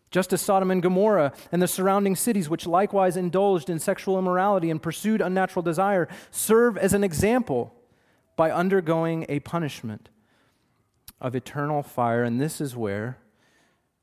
Just 0.09 0.31
as 0.31 0.41
Sodom 0.41 0.71
and 0.71 0.81
Gomorrah 0.81 1.33
and 1.51 1.61
the 1.61 1.67
surrounding 1.67 2.15
cities, 2.15 2.49
which 2.49 2.65
likewise 2.65 3.17
indulged 3.17 3.69
in 3.69 3.79
sexual 3.79 4.17
immorality 4.17 4.69
and 4.69 4.81
pursued 4.81 5.21
unnatural 5.21 5.63
desire, 5.63 6.07
serve 6.31 6.77
as 6.77 6.93
an 6.93 7.03
example 7.03 7.73
by 8.35 8.51
undergoing 8.51 9.25
a 9.27 9.39
punishment 9.41 10.09
of 11.19 11.35
eternal 11.35 11.83
fire. 11.83 12.23
And 12.23 12.39
this 12.39 12.61
is 12.61 12.75
where 12.75 13.17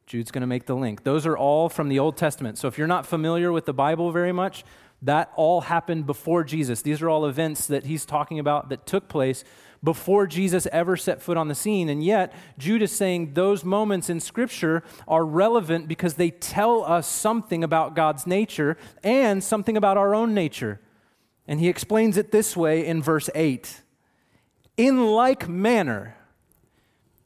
Jude's 0.07 0.31
going 0.31 0.43
to 0.43 0.47
make 0.47 0.67
the 0.67 0.77
link. 0.77 1.05
Those 1.05 1.25
are 1.25 1.37
all 1.37 1.69
from 1.69 1.89
the 1.89 1.99
Old 1.99 2.17
Testament. 2.17 2.59
So 2.59 2.69
if 2.69 2.77
you're 2.77 2.87
not 2.87 3.07
familiar 3.07 3.51
with 3.51 3.65
the 3.65 3.73
Bible 3.73 4.13
very 4.13 4.33
much, 4.33 4.65
that 5.03 5.31
all 5.37 5.63
happened 5.63 6.07
before 6.07 6.45
Jesus. 6.45 6.83
These 6.83 7.03
are 7.03 7.09
all 7.09 7.27
events 7.27 7.67
that 7.67 7.87
he's 7.87 8.05
talking 8.05 8.39
about 8.39 8.69
that 8.71 8.87
took 8.87 9.09
place 9.09 9.45
before 9.85 10.27
Jesus 10.27 10.67
ever 10.73 10.97
set 10.97 11.21
foot 11.21 11.37
on 11.37 11.49
the 11.49 11.55
scene. 11.55 11.91
And 11.91 12.03
yet, 12.03 12.33
Jude 12.59 12.83
is 12.83 12.91
saying 12.91 13.35
those 13.35 13.65
moments 13.65 14.09
in 14.09 14.19
Scripture 14.19 14.83
are 15.07 15.25
relevant 15.25 15.87
because 15.87 16.15
they 16.15 16.31
tell 16.31 16.83
us 16.83 17.07
something 17.07 17.63
about 17.63 17.95
God's 17.95 18.27
nature 18.27 18.79
and 19.05 19.45
something 19.45 19.77
about 19.77 19.99
our 19.99 20.15
own 20.15 20.33
nature. 20.33 20.81
And 21.47 21.61
he 21.61 21.69
explains 21.69 22.17
it 22.17 22.33
this 22.33 22.57
way 22.57 22.87
in 22.87 23.03
verse 23.03 23.29
8 23.35 23.83
In 24.79 25.07
like 25.13 25.49
manner, 25.49 26.17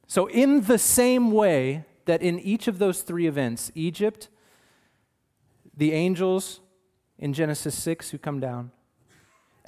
so 0.09 0.27
in 0.27 0.63
the 0.63 0.79
same 0.79 1.31
way 1.31 1.85
that 2.07 2.23
in 2.23 2.41
each 2.41 2.67
of 2.67 2.79
those 2.79 3.03
three 3.03 3.29
events, 3.29 3.71
Egypt, 3.77 4.29
the 5.77 5.93
angels 5.93 6.61
in 7.19 7.33
Genesis 7.33 7.75
6 7.77 8.11
who 8.11 8.19
come 8.19 8.41
down, 8.41 8.73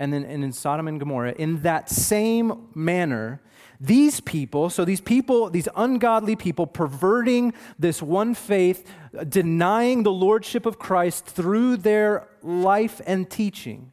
and 0.01 0.13
then 0.13 0.25
and 0.25 0.43
in 0.43 0.51
Sodom 0.51 0.89
and 0.89 0.99
Gomorrah, 0.99 1.35
in 1.37 1.61
that 1.61 1.91
same 1.91 2.69
manner, 2.75 3.41
these 3.79 4.21
people, 4.21 4.71
so 4.71 4.85
these 4.85 5.01
people, 5.01 5.51
these 5.51 5.69
ungodly 5.77 6.37
people, 6.37 6.67
perverting 6.67 7.53
this 7.79 8.03
one 8.03 8.35
faith, 8.35 8.91
denying 9.29 10.03
the 10.03 10.11
lordship 10.11 10.65
of 10.65 10.79
Christ 10.79 11.27
through 11.27 11.77
their 11.77 12.29
life 12.43 13.01
and 13.07 13.29
teaching. 13.29 13.93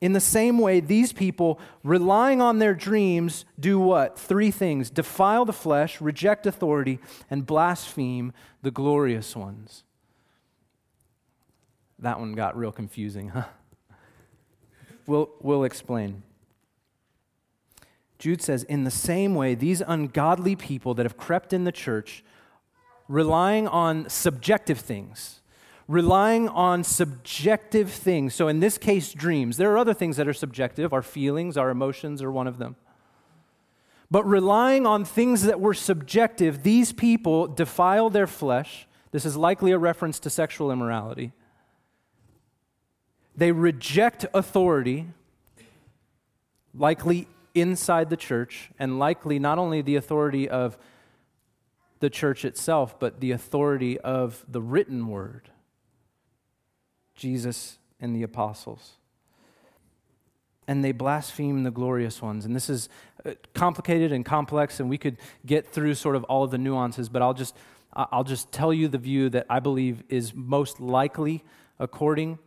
In 0.00 0.14
the 0.14 0.20
same 0.20 0.58
way, 0.58 0.80
these 0.80 1.12
people, 1.12 1.60
relying 1.82 2.40
on 2.40 2.58
their 2.58 2.74
dreams, 2.74 3.44
do 3.60 3.78
what? 3.78 4.18
Three 4.18 4.50
things 4.50 4.90
defile 4.90 5.44
the 5.44 5.52
flesh, 5.52 6.00
reject 6.00 6.46
authority, 6.46 6.98
and 7.30 7.46
blaspheme 7.46 8.32
the 8.62 8.70
glorious 8.70 9.36
ones. 9.36 9.84
That 11.98 12.20
one 12.20 12.32
got 12.32 12.56
real 12.56 12.72
confusing, 12.72 13.28
huh? 13.28 13.44
We'll, 15.06 15.30
we'll 15.40 15.64
explain. 15.64 16.22
Jude 18.18 18.40
says, 18.40 18.62
in 18.62 18.84
the 18.84 18.90
same 18.90 19.34
way, 19.34 19.54
these 19.54 19.82
ungodly 19.86 20.56
people 20.56 20.94
that 20.94 21.04
have 21.04 21.16
crept 21.16 21.52
in 21.52 21.64
the 21.64 21.72
church, 21.72 22.24
relying 23.08 23.68
on 23.68 24.08
subjective 24.08 24.78
things, 24.78 25.40
relying 25.86 26.48
on 26.48 26.84
subjective 26.84 27.90
things. 27.90 28.34
So, 28.34 28.48
in 28.48 28.60
this 28.60 28.78
case, 28.78 29.12
dreams. 29.12 29.56
There 29.56 29.70
are 29.72 29.78
other 29.78 29.92
things 29.92 30.16
that 30.16 30.26
are 30.26 30.32
subjective. 30.32 30.92
Our 30.92 31.02
feelings, 31.02 31.56
our 31.56 31.70
emotions 31.70 32.22
are 32.22 32.32
one 32.32 32.46
of 32.46 32.58
them. 32.58 32.76
But 34.10 34.24
relying 34.24 34.86
on 34.86 35.04
things 35.04 35.42
that 35.42 35.60
were 35.60 35.74
subjective, 35.74 36.62
these 36.62 36.92
people 36.92 37.46
defile 37.46 38.10
their 38.10 38.26
flesh. 38.26 38.86
This 39.10 39.24
is 39.24 39.36
likely 39.36 39.72
a 39.72 39.78
reference 39.78 40.18
to 40.20 40.30
sexual 40.30 40.70
immorality. 40.70 41.32
They 43.36 43.52
reject 43.52 44.26
authority, 44.32 45.06
likely 46.72 47.26
inside 47.54 48.10
the 48.10 48.16
church, 48.16 48.70
and 48.78 48.98
likely 48.98 49.38
not 49.38 49.58
only 49.58 49.82
the 49.82 49.96
authority 49.96 50.48
of 50.48 50.78
the 52.00 52.10
church 52.10 52.44
itself, 52.44 52.98
but 52.98 53.20
the 53.20 53.32
authority 53.32 53.98
of 54.00 54.44
the 54.48 54.60
written 54.60 55.08
word 55.08 55.50
Jesus 57.14 57.78
and 58.00 58.14
the 58.14 58.22
apostles. 58.22 58.94
And 60.66 60.84
they 60.84 60.92
blaspheme 60.92 61.62
the 61.62 61.70
glorious 61.70 62.22
ones. 62.22 62.44
And 62.44 62.56
this 62.56 62.68
is 62.68 62.88
uh, 63.24 63.32
complicated 63.52 64.12
and 64.12 64.24
complex, 64.24 64.80
and 64.80 64.88
we 64.88 64.98
could 64.98 65.18
get 65.44 65.66
through 65.66 65.94
sort 65.94 66.16
of 66.16 66.24
all 66.24 66.44
of 66.44 66.50
the 66.50 66.58
nuances, 66.58 67.08
but 67.08 67.22
I'll 67.22 67.34
just, 67.34 67.54
I'll 67.92 68.24
just 68.24 68.50
tell 68.50 68.72
you 68.72 68.88
the 68.88 68.98
view 68.98 69.28
that 69.30 69.46
I 69.48 69.60
believe 69.60 70.02
is 70.08 70.34
most 70.34 70.80
likely 70.80 71.44
according 71.78 72.38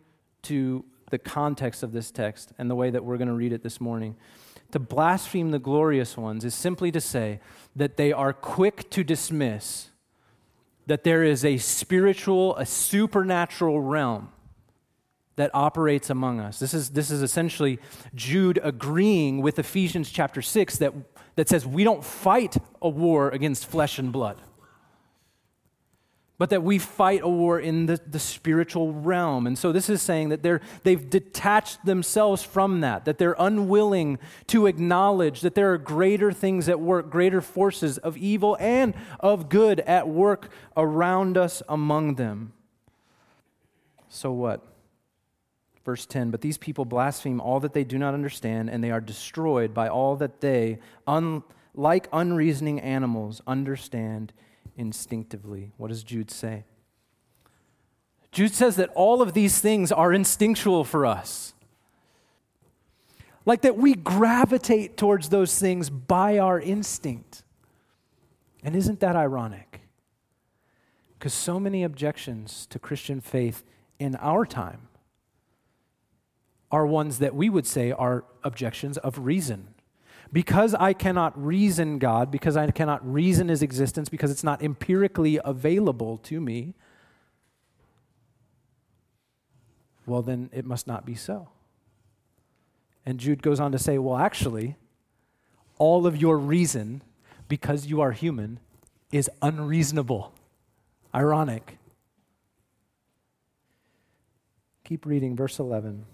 to 0.48 0.84
the 1.10 1.18
context 1.18 1.84
of 1.84 1.92
this 1.92 2.12
text 2.12 2.52
and 2.58 2.70
the 2.70 2.76
way 2.76 2.90
that 2.90 3.04
we're 3.04 3.18
going 3.18 3.28
to 3.30 3.34
read 3.34 3.54
it 3.54 3.64
this 3.64 3.80
morning. 3.80 4.16
To 4.72 4.80
blaspheme 4.80 5.52
the 5.52 5.60
glorious 5.60 6.18
ones 6.18 6.44
is 6.44 6.54
simply 6.54 6.92
to 6.92 7.00
say 7.00 7.40
that 7.76 7.98
they 7.98 8.12
are 8.12 8.34
quick 8.34 8.90
to 8.92 9.04
dismiss 9.04 9.90
that 10.88 11.04
there 11.04 11.24
is 11.24 11.44
a 11.44 11.58
spiritual, 11.58 12.56
a 12.58 12.66
supernatural 12.66 13.82
realm 13.82 14.30
that 15.36 15.52
operates 15.54 16.10
among 16.10 16.40
us. 16.40 16.60
This 16.60 16.74
is, 16.74 16.90
this 16.92 17.12
is 17.12 17.22
essentially 17.22 17.80
Jude 18.16 18.60
agreeing 18.64 19.42
with 19.42 19.60
Ephesians 19.60 20.10
chapter 20.10 20.42
6 20.42 20.78
that, 20.78 20.94
that 21.36 21.48
says 21.48 21.66
we 21.66 21.84
don't 21.84 22.04
fight 22.04 22.58
a 22.82 22.90
war 22.90 23.30
against 23.30 23.68
flesh 23.68 24.00
and 24.00 24.12
blood 24.12 24.42
but 26.38 26.52
that 26.52 26.62
we 26.62 26.78
fight 26.78 27.22
a 27.24 27.28
war 27.28 27.60
in 27.60 27.88
the, 27.88 28.00
the 28.06 28.20
spiritual 28.20 28.94
realm. 28.94 29.48
And 29.48 29.58
so 29.58 29.72
this 29.72 29.90
is 29.90 30.02
saying 30.02 30.30
that 30.30 30.44
they're, 30.44 30.62
they've 30.84 31.10
detached 31.10 31.84
themselves 31.84 32.44
from 32.44 32.82
that, 32.82 33.06
that 33.06 33.18
they're 33.18 33.36
unwilling 33.40 34.20
to 34.48 34.68
acknowledge 34.68 35.42
that 35.42 35.56
there 35.56 35.74
are 35.74 35.80
greater 35.80 36.32
things 36.32 36.70
at 36.70 36.80
work, 36.80 37.10
greater 37.10 37.42
forces 37.42 37.98
of 37.98 38.18
evil 38.18 38.56
and 38.60 38.94
of 39.20 39.50
good 39.50 39.80
at 39.82 40.08
work 40.08 40.50
around 40.76 41.38
us 41.38 41.64
among 41.68 42.16
them. 42.16 42.54
So 44.10 44.32
what? 44.32 44.64
Verse 45.84 46.06
10 46.06 46.30
But 46.30 46.42
these 46.42 46.58
people 46.58 46.86
blaspheme 46.86 47.42
all 47.42 47.60
that 47.62 47.74
they 47.74 47.84
do 47.84 47.98
not 47.98 48.14
understand, 48.14 48.70
and 48.70 48.84
they 48.84 48.92
are 48.92 49.02
destroyed 49.02 49.74
by 49.74 49.88
all 49.88 50.16
that 50.18 50.42
they, 50.42 50.80
un, 51.08 51.42
like 51.74 52.08
unreasoning 52.14 52.80
animals, 52.80 53.42
understand 53.48 54.34
instinctively. 54.78 55.72
What 55.78 55.90
does 55.90 56.04
Jude 56.04 56.32
say? 56.32 56.64
Jude 58.32 58.54
says 58.54 58.76
that 58.76 58.90
all 58.94 59.22
of 59.22 59.34
these 59.34 59.60
things 59.60 59.92
are 59.92 60.14
instinctual 60.14 60.84
for 60.84 61.06
us. 61.06 61.54
Like 63.46 63.62
that 63.62 63.78
we 63.78 63.96
gravitate 63.96 64.98
towards 64.98 65.30
those 65.30 65.58
things 65.58 65.90
by 65.90 66.38
our 66.38 66.60
instinct. 66.60 67.44
And 68.64 68.76
isn't 68.76 69.00
that 69.00 69.16
ironic? 69.16 69.82
Because 71.18 71.34
so 71.34 71.60
many 71.60 71.84
objections 71.84 72.68
to 72.68 72.78
Christian 72.78 73.22
faith 73.22 73.64
in 74.00 74.16
our 74.18 74.46
time 74.46 74.90
are 76.70 76.86
ones 76.86 77.20
that 77.20 77.34
we 77.34 77.50
would 77.50 77.66
say 77.66 77.92
are 77.92 78.26
objections 78.44 78.98
of 78.98 79.20
reason. 79.20 79.70
Because 80.32 80.74
I 80.74 80.94
cannot 80.94 81.42
reason 81.42 82.00
God, 82.00 82.32
because 82.32 82.58
I 82.58 82.70
cannot 82.72 83.06
reason 83.10 83.48
his 83.48 83.62
existence, 83.62 84.10
because 84.10 84.30
it's 84.32 84.44
not 84.44 84.62
empirically 84.62 85.40
available 85.44 86.18
to 86.20 86.42
me, 86.42 86.74
well, 90.06 90.22
then 90.22 90.50
it 90.54 90.66
must 90.66 90.88
not 90.88 91.06
be 91.06 91.16
so. 91.16 91.50
And 93.06 93.20
Jude 93.20 93.42
goes 93.42 93.60
on 93.60 93.72
to 93.72 93.80
say, 93.80 93.98
well, 93.98 94.18
actually, 94.18 94.76
all 95.78 96.06
of 96.06 96.18
your 96.18 96.38
reason, 96.38 97.02
because 97.48 97.86
you 97.86 98.02
are 98.02 98.12
human, 98.12 98.60
is 99.12 99.30
unreasonable. 99.42 100.34
Ironic. 101.14 101.78
Keep 104.84 105.06
reading, 105.06 105.36
verse 105.36 105.60
11. 105.60 106.06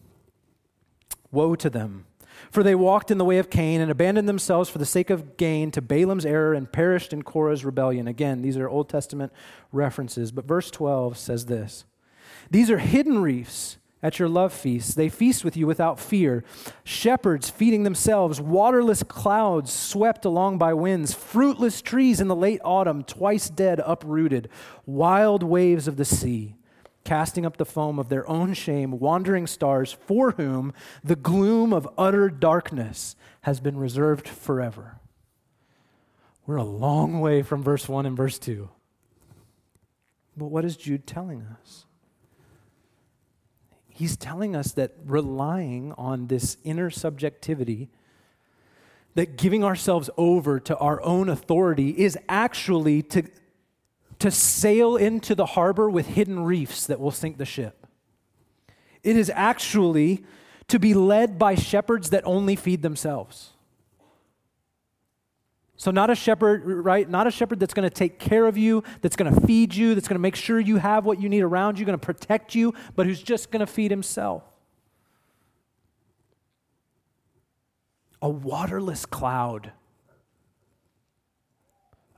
Woe 1.31 1.55
to 1.55 1.69
them! 1.69 2.05
For 2.51 2.63
they 2.63 2.75
walked 2.75 3.11
in 3.11 3.17
the 3.17 3.25
way 3.25 3.37
of 3.37 3.49
Cain 3.49 3.81
and 3.81 3.91
abandoned 3.91 4.29
themselves 4.29 4.69
for 4.69 4.77
the 4.77 4.85
sake 4.85 5.09
of 5.09 5.37
gain 5.37 5.71
to 5.71 5.81
Balaam's 5.81 6.25
error 6.25 6.53
and 6.53 6.71
perished 6.71 7.13
in 7.13 7.23
Korah's 7.23 7.65
rebellion. 7.65 8.07
Again, 8.07 8.41
these 8.41 8.57
are 8.57 8.69
Old 8.69 8.89
Testament 8.89 9.31
references, 9.71 10.31
but 10.31 10.45
verse 10.45 10.69
12 10.71 11.17
says 11.17 11.45
this 11.45 11.85
These 12.49 12.69
are 12.69 12.79
hidden 12.79 13.21
reefs 13.21 13.77
at 14.01 14.19
your 14.19 14.27
love 14.27 14.53
feasts. 14.53 14.93
They 14.93 15.09
feast 15.09 15.45
with 15.45 15.55
you 15.55 15.65
without 15.65 15.99
fear. 15.99 16.43
Shepherds 16.83 17.49
feeding 17.49 17.83
themselves, 17.83 18.41
waterless 18.41 19.01
clouds 19.01 19.71
swept 19.71 20.25
along 20.25 20.57
by 20.57 20.73
winds, 20.73 21.13
fruitless 21.13 21.81
trees 21.81 22.19
in 22.19 22.27
the 22.27 22.35
late 22.35 22.59
autumn, 22.65 23.03
twice 23.03 23.49
dead, 23.49 23.81
uprooted, 23.85 24.49
wild 24.85 25.41
waves 25.41 25.87
of 25.87 25.95
the 25.95 26.05
sea 26.05 26.55
casting 27.03 27.45
up 27.45 27.57
the 27.57 27.65
foam 27.65 27.99
of 27.99 28.09
their 28.09 28.27
own 28.29 28.53
shame, 28.53 28.99
wandering 28.99 29.47
stars 29.47 29.91
for 29.91 30.31
whom 30.31 30.73
the 31.03 31.15
gloom 31.15 31.73
of 31.73 31.87
utter 31.97 32.29
darkness 32.29 33.15
has 33.41 33.59
been 33.59 33.77
reserved 33.77 34.27
forever. 34.27 34.99
We're 36.45 36.57
a 36.57 36.63
long 36.63 37.19
way 37.19 37.41
from 37.41 37.63
verse 37.63 37.87
1 37.87 38.05
and 38.05 38.17
verse 38.17 38.37
2. 38.39 38.69
But 40.35 40.47
what 40.47 40.65
is 40.65 40.75
Jude 40.75 41.05
telling 41.05 41.41
us? 41.61 41.85
He's 43.87 44.17
telling 44.17 44.55
us 44.55 44.71
that 44.71 44.93
relying 45.05 45.93
on 45.93 46.27
this 46.27 46.57
inner 46.63 46.89
subjectivity, 46.89 47.89
that 49.13 49.37
giving 49.37 49.63
ourselves 49.63 50.09
over 50.17 50.59
to 50.59 50.75
our 50.77 51.01
own 51.03 51.29
authority 51.29 51.89
is 51.89 52.17
actually 52.27 53.03
to 53.03 53.23
to 54.23 54.31
sail 54.31 54.95
into 54.95 55.35
the 55.35 55.45
harbor 55.45 55.89
with 55.89 56.07
hidden 56.07 56.45
reefs 56.45 56.87
that 56.87 56.97
will 56.97 57.11
sink 57.11 57.37
the 57.37 57.43
ship. 57.43 57.85
It 59.03 59.17
is 59.17 59.29
actually 59.35 60.23
to 60.69 60.79
be 60.79 60.93
led 60.93 61.37
by 61.37 61.55
shepherds 61.55 62.09
that 62.11 62.25
only 62.25 62.55
feed 62.55 62.83
themselves. 62.83 63.49
So, 65.75 65.91
not 65.91 66.09
a 66.09 66.15
shepherd, 66.15 66.63
right? 66.63 67.09
Not 67.09 67.27
a 67.27 67.31
shepherd 67.31 67.59
that's 67.59 67.73
going 67.73 67.89
to 67.89 67.93
take 67.93 68.17
care 68.17 68.45
of 68.45 68.57
you, 68.57 68.85
that's 69.01 69.17
going 69.17 69.33
to 69.33 69.41
feed 69.41 69.75
you, 69.75 69.93
that's 69.93 70.07
going 70.07 70.15
to 70.15 70.21
make 70.21 70.37
sure 70.37 70.57
you 70.57 70.77
have 70.77 71.03
what 71.03 71.19
you 71.19 71.27
need 71.27 71.41
around 71.41 71.77
you, 71.77 71.85
going 71.85 71.99
to 71.99 72.05
protect 72.05 72.55
you, 72.55 72.73
but 72.95 73.05
who's 73.05 73.21
just 73.21 73.51
going 73.51 73.59
to 73.59 73.67
feed 73.67 73.91
himself. 73.91 74.43
A 78.21 78.29
waterless 78.29 79.05
cloud 79.05 79.73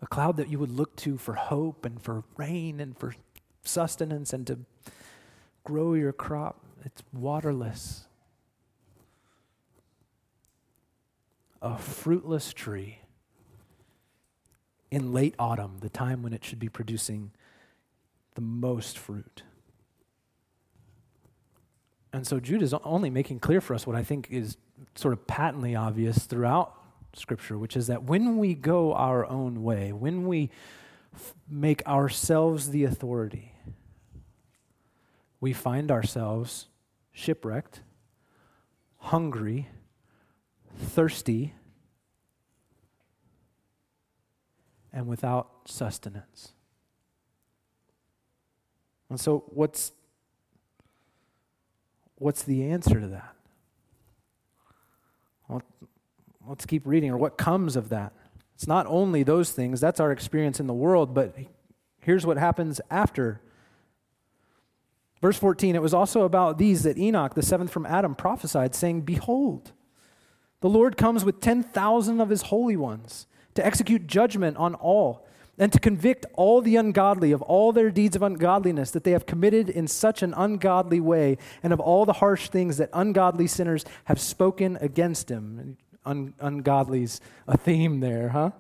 a 0.06 0.08
cloud 0.08 0.38
that 0.38 0.50
you 0.50 0.60
would 0.60 0.70
look 0.70 0.96
to 0.96 1.18
for 1.18 1.34
hope 1.34 1.84
and 1.84 2.00
for 2.00 2.24
rain 2.38 2.80
and 2.80 2.96
for 2.96 3.16
sustenance 3.64 4.34
and 4.34 4.46
to 4.46 4.60
grow 5.64 5.96
your 5.96 6.14
crop. 6.14 6.64
It's 6.86 7.02
waterless. 7.12 8.06
A 11.60 11.76
fruitless 11.76 12.54
tree 12.54 13.00
in 14.92 15.12
late 15.12 15.34
autumn, 15.40 15.78
the 15.80 15.90
time 15.90 16.22
when 16.22 16.34
it 16.34 16.46
should 16.46 16.60
be 16.60 16.70
producing 16.70 17.32
the 18.36 18.41
most 18.41 19.00
fruit. 19.00 19.41
And 22.13 22.28
so 22.28 22.39
Jude 22.39 22.62
is 22.62 22.76
only 22.84 23.10
making 23.10 23.39
clear 23.39 23.60
for 23.60 23.74
us 23.74 23.88
what 23.88 23.96
I 23.96 24.04
think 24.04 24.28
is 24.30 24.58
sort 24.94 25.13
of 25.15 25.26
patently 25.26 25.76
obvious 25.76 26.26
throughout 26.26 26.80
Scripture, 27.17 27.58
which 27.58 27.75
is 27.75 27.88
that 27.88 28.04
when 28.04 28.38
we 28.38 28.54
go 28.54 28.93
our 28.93 29.25
own 29.25 29.63
way, 29.63 29.91
when 29.91 30.28
we 30.28 30.49
f- 31.13 31.34
make 31.49 31.86
ourselves 31.88 32.69
the 32.69 32.84
authority, 32.84 33.54
we 35.39 35.54
find 35.54 35.91
ourselves 35.91 36.67
shipwrecked, 37.12 37.82
hungry, 38.97 39.69
thirsty, 40.78 41.54
and 44.91 45.08
without 45.08 45.49
sustenance. 45.65 46.54
And 49.10 49.19
so, 49.19 49.43
what's, 49.47 49.91
what's 52.15 52.43
the 52.43 52.63
answer 52.69 52.99
to 52.99 53.08
that? 53.08 53.36
Well, 55.47 55.62
let's 56.47 56.65
keep 56.65 56.86
reading, 56.86 57.10
or 57.10 57.17
what 57.17 57.38
comes 57.38 57.75
of 57.75 57.89
that. 57.89 58.13
It's 58.55 58.67
not 58.67 58.86
only 58.88 59.23
those 59.23 59.51
things, 59.51 59.81
that's 59.81 59.99
our 59.99 60.12
experience 60.12 60.60
in 60.60 60.67
the 60.67 60.73
world, 60.73 61.13
but 61.13 61.36
here's 61.99 62.25
what 62.25 62.38
happens 62.38 62.79
after. 62.89 63.41
Verse 65.21 65.38
14 65.38 65.75
It 65.75 65.81
was 65.81 65.93
also 65.93 66.21
about 66.21 66.58
these 66.58 66.84
that 66.84 66.97
Enoch, 66.97 67.34
the 67.34 67.41
seventh 67.41 67.71
from 67.71 67.86
Adam, 67.86 68.15
prophesied, 68.15 68.73
saying, 68.73 69.01
Behold, 69.01 69.71
the 70.62 70.69
Lord 70.69 70.97
comes 70.97 71.25
with 71.25 71.41
10,000 71.41 72.21
of 72.21 72.29
his 72.29 72.43
holy 72.43 72.77
ones 72.77 73.27
to 73.55 73.65
execute 73.65 74.08
judgment 74.08 74.58
on 74.58 74.75
all 74.75 75.27
and 75.58 75.71
to 75.71 75.79
convict 75.79 76.25
all 76.34 76.62
the 76.62 76.75
ungodly 76.75 77.31
of 77.31 77.41
all 77.41 77.71
their 77.71 77.89
deeds 77.89 78.15
of 78.15 78.21
ungodliness 78.21 78.91
that 78.91 79.03
they 79.03 79.12
have 79.12 79.25
committed 79.25 79.69
in 79.69 79.88
such 79.88 80.21
an 80.21 80.34
ungodly 80.36 80.99
way, 80.99 81.38
and 81.63 81.71
of 81.71 81.79
all 81.79 82.05
the 82.05 82.13
harsh 82.13 82.49
things 82.49 82.77
that 82.77 82.89
ungodly 82.93 83.47
sinners 83.47 83.86
have 84.05 84.19
spoken 84.19 84.77
against 84.81 85.29
him 85.29 85.77
un- 86.06 86.34
ungodly's 86.39 87.20
a 87.48 87.58
theme 87.58 88.00
there, 88.00 88.30
huh? 88.30 88.52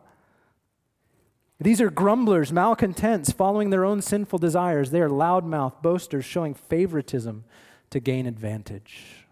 These 1.59 1.79
are 1.79 1.89
grumblers, 1.89 2.51
malcontents, 2.51 3.31
following 3.31 3.69
their 3.69 3.85
own 3.85 4.01
sinful 4.01 4.39
desires. 4.39 4.91
They 4.91 5.01
are 5.01 5.09
loudmouth 5.09 5.81
boasters, 5.81 6.25
showing 6.25 6.53
favoritism 6.53 7.45
to 7.91 7.99
gain 7.99 8.25
advantage. 8.25 9.25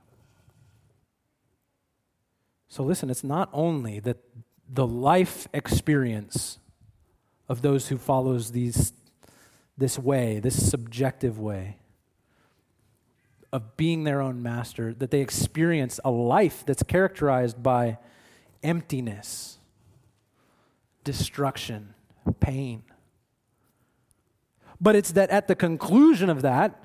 So 2.69 2.84
listen, 2.84 3.10
it's 3.10 3.23
not 3.23 3.49
only 3.52 3.99
that 3.99 4.17
the 4.69 4.88
life 4.88 5.47
experience 5.54 6.60
of 7.49 7.62
those 7.62 7.89
who 7.89 7.97
follows 7.97 8.52
these 8.52 8.93
this 9.78 9.99
way, 9.99 10.39
this 10.39 10.69
subjective 10.69 11.38
way, 11.39 11.78
of 13.53 13.77
being 13.77 14.03
their 14.03 14.19
own 14.19 14.41
master, 14.41 14.93
that 14.95 15.11
they 15.11 15.21
experience 15.21 15.99
a 16.03 16.09
life 16.09 16.65
that's 16.65 16.81
characterized 16.81 17.61
by 17.61 17.99
emptiness, 18.63 19.59
destruction, 21.03 21.93
pain. 22.39 22.81
But 24.81 24.95
it's 24.95 25.11
that 25.11 25.29
at 25.29 25.47
the 25.47 25.55
conclusion 25.55 26.31
of 26.31 26.41
that, 26.41 26.79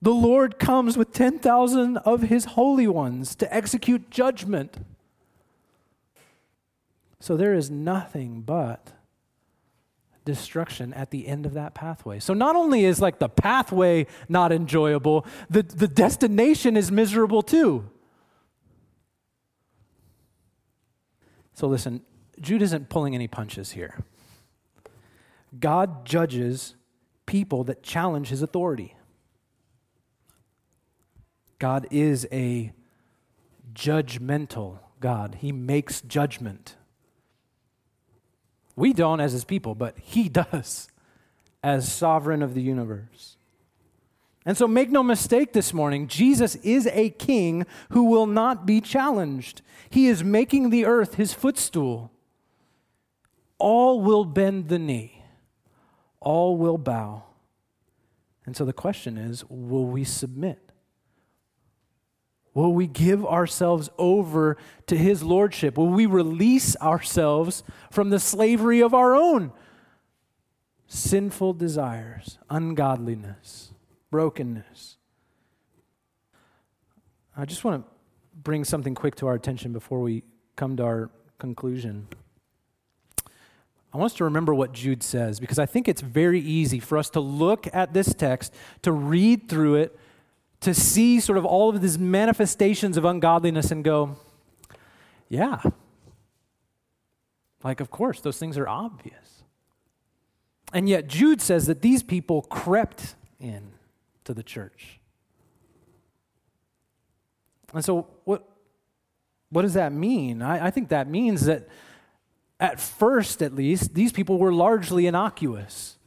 the 0.00 0.14
Lord 0.14 0.60
comes 0.60 0.96
with 0.96 1.12
10,000 1.12 1.96
of 1.98 2.22
his 2.22 2.44
holy 2.44 2.86
ones 2.86 3.34
to 3.36 3.52
execute 3.52 4.10
judgment. 4.10 4.78
So 7.18 7.36
there 7.36 7.54
is 7.54 7.68
nothing 7.68 8.42
but 8.42 8.92
destruction 10.24 10.92
at 10.94 11.10
the 11.10 11.26
end 11.26 11.46
of 11.46 11.54
that 11.54 11.74
pathway. 11.74 12.20
So 12.20 12.34
not 12.34 12.56
only 12.56 12.84
is 12.84 13.00
like 13.00 13.18
the 13.18 13.28
pathway 13.28 14.06
not 14.28 14.52
enjoyable, 14.52 15.26
the, 15.50 15.62
the 15.62 15.88
destination 15.88 16.76
is 16.76 16.92
miserable 16.92 17.42
too. 17.42 17.90
So 21.54 21.66
listen, 21.66 22.02
Jude 22.40 22.62
isn't 22.62 22.88
pulling 22.88 23.14
any 23.14 23.28
punches 23.28 23.72
here. 23.72 23.98
God 25.58 26.04
judges 26.04 26.74
people 27.26 27.64
that 27.64 27.82
challenge 27.82 28.28
his 28.28 28.42
authority. 28.42 28.96
God 31.58 31.86
is 31.90 32.26
a 32.32 32.72
judgmental 33.72 34.78
God. 34.98 35.36
He 35.40 35.52
makes 35.52 36.00
judgment. 36.00 36.76
We 38.76 38.92
don't 38.92 39.20
as 39.20 39.32
his 39.32 39.44
people, 39.44 39.74
but 39.74 39.98
he 39.98 40.28
does 40.28 40.88
as 41.62 41.92
sovereign 41.92 42.42
of 42.42 42.54
the 42.54 42.62
universe. 42.62 43.36
And 44.44 44.56
so 44.56 44.66
make 44.66 44.90
no 44.90 45.02
mistake 45.02 45.52
this 45.52 45.72
morning, 45.72 46.08
Jesus 46.08 46.56
is 46.56 46.88
a 46.88 47.10
king 47.10 47.64
who 47.90 48.04
will 48.04 48.26
not 48.26 48.66
be 48.66 48.80
challenged. 48.80 49.62
He 49.88 50.08
is 50.08 50.24
making 50.24 50.70
the 50.70 50.84
earth 50.84 51.14
his 51.14 51.32
footstool. 51.32 52.10
All 53.58 54.00
will 54.00 54.24
bend 54.24 54.68
the 54.68 54.78
knee, 54.78 55.22
all 56.18 56.56
will 56.56 56.78
bow. 56.78 57.22
And 58.44 58.56
so 58.56 58.64
the 58.64 58.72
question 58.72 59.16
is 59.16 59.44
will 59.48 59.86
we 59.86 60.02
submit? 60.02 60.61
Will 62.54 62.72
we 62.72 62.86
give 62.86 63.24
ourselves 63.24 63.88
over 63.98 64.58
to 64.86 64.96
his 64.96 65.22
lordship? 65.22 65.78
Will 65.78 65.88
we 65.88 66.06
release 66.06 66.76
ourselves 66.76 67.62
from 67.90 68.10
the 68.10 68.18
slavery 68.18 68.80
of 68.80 68.92
our 68.92 69.14
own 69.14 69.52
sinful 70.86 71.54
desires, 71.54 72.38
ungodliness, 72.50 73.72
brokenness? 74.10 74.96
I 77.34 77.46
just 77.46 77.64
want 77.64 77.86
to 77.86 77.92
bring 78.42 78.64
something 78.64 78.94
quick 78.94 79.14
to 79.16 79.26
our 79.26 79.34
attention 79.34 79.72
before 79.72 80.00
we 80.00 80.22
come 80.54 80.76
to 80.76 80.84
our 80.84 81.10
conclusion. 81.38 82.08
I 83.94 83.98
want 83.98 84.12
us 84.12 84.16
to 84.18 84.24
remember 84.24 84.54
what 84.54 84.72
Jude 84.72 85.02
says 85.02 85.40
because 85.40 85.58
I 85.58 85.66
think 85.66 85.88
it's 85.88 86.00
very 86.00 86.40
easy 86.40 86.80
for 86.80 86.98
us 86.98 87.08
to 87.10 87.20
look 87.20 87.66
at 87.72 87.94
this 87.94 88.12
text, 88.14 88.52
to 88.82 88.92
read 88.92 89.48
through 89.48 89.76
it, 89.76 89.98
to 90.62 90.72
see 90.72 91.20
sort 91.20 91.38
of 91.38 91.44
all 91.44 91.70
of 91.70 91.80
these 91.80 91.98
manifestations 91.98 92.96
of 92.96 93.04
ungodliness 93.04 93.70
and 93.70 93.84
go, 93.84 94.16
yeah. 95.28 95.60
Like, 97.64 97.80
of 97.80 97.90
course, 97.90 98.20
those 98.20 98.38
things 98.38 98.56
are 98.56 98.68
obvious. 98.68 99.44
And 100.72 100.88
yet, 100.88 101.06
Jude 101.06 101.40
says 101.40 101.66
that 101.66 101.82
these 101.82 102.02
people 102.02 102.42
crept 102.42 103.14
in 103.38 103.72
to 104.24 104.32
the 104.32 104.42
church. 104.42 105.00
And 107.74 107.84
so, 107.84 108.06
what, 108.24 108.48
what 109.50 109.62
does 109.62 109.74
that 109.74 109.92
mean? 109.92 110.42
I, 110.42 110.66
I 110.66 110.70
think 110.70 110.88
that 110.90 111.08
means 111.08 111.46
that, 111.46 111.68
at 112.60 112.78
first 112.78 113.42
at 113.42 113.54
least, 113.54 113.94
these 113.94 114.12
people 114.12 114.38
were 114.38 114.52
largely 114.52 115.06
innocuous, 115.06 115.98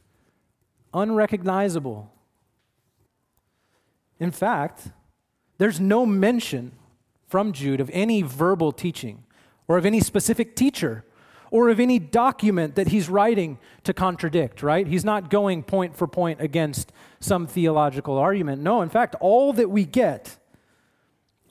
unrecognizable. 0.94 2.10
In 4.18 4.30
fact, 4.30 4.88
there's 5.58 5.80
no 5.80 6.06
mention 6.06 6.72
from 7.26 7.52
Jude 7.52 7.80
of 7.80 7.90
any 7.92 8.22
verbal 8.22 8.72
teaching 8.72 9.24
or 9.68 9.78
of 9.78 9.86
any 9.86 10.00
specific 10.00 10.54
teacher 10.54 11.04
or 11.50 11.68
of 11.68 11.78
any 11.78 11.98
document 11.98 12.74
that 12.74 12.88
he's 12.88 13.08
writing 13.08 13.58
to 13.84 13.94
contradict, 13.94 14.62
right? 14.62 14.86
He's 14.86 15.04
not 15.04 15.30
going 15.30 15.62
point 15.62 15.96
for 15.96 16.06
point 16.06 16.40
against 16.40 16.92
some 17.20 17.46
theological 17.46 18.18
argument. 18.18 18.62
No, 18.62 18.82
in 18.82 18.88
fact, 18.88 19.14
all 19.20 19.52
that 19.54 19.70
we 19.70 19.84
get 19.84 20.38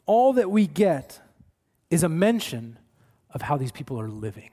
all 0.05 0.33
that 0.33 0.49
we 0.51 0.67
get 0.67 1.19
is 1.89 2.03
a 2.03 2.09
mention 2.09 2.77
of 3.31 3.41
how 3.41 3.57
these 3.57 3.71
people 3.71 3.99
are 3.99 4.09
living. 4.09 4.51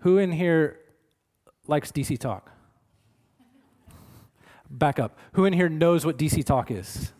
Who 0.00 0.18
in 0.18 0.32
here 0.32 0.78
likes 1.66 1.90
DC 1.90 2.18
Talk? 2.18 2.50
Back 4.70 4.98
up. 4.98 5.18
Who 5.32 5.44
in 5.44 5.52
here 5.52 5.68
knows 5.68 6.04
what 6.04 6.18
DC 6.18 6.44
Talk 6.44 6.70
is? 6.70 7.12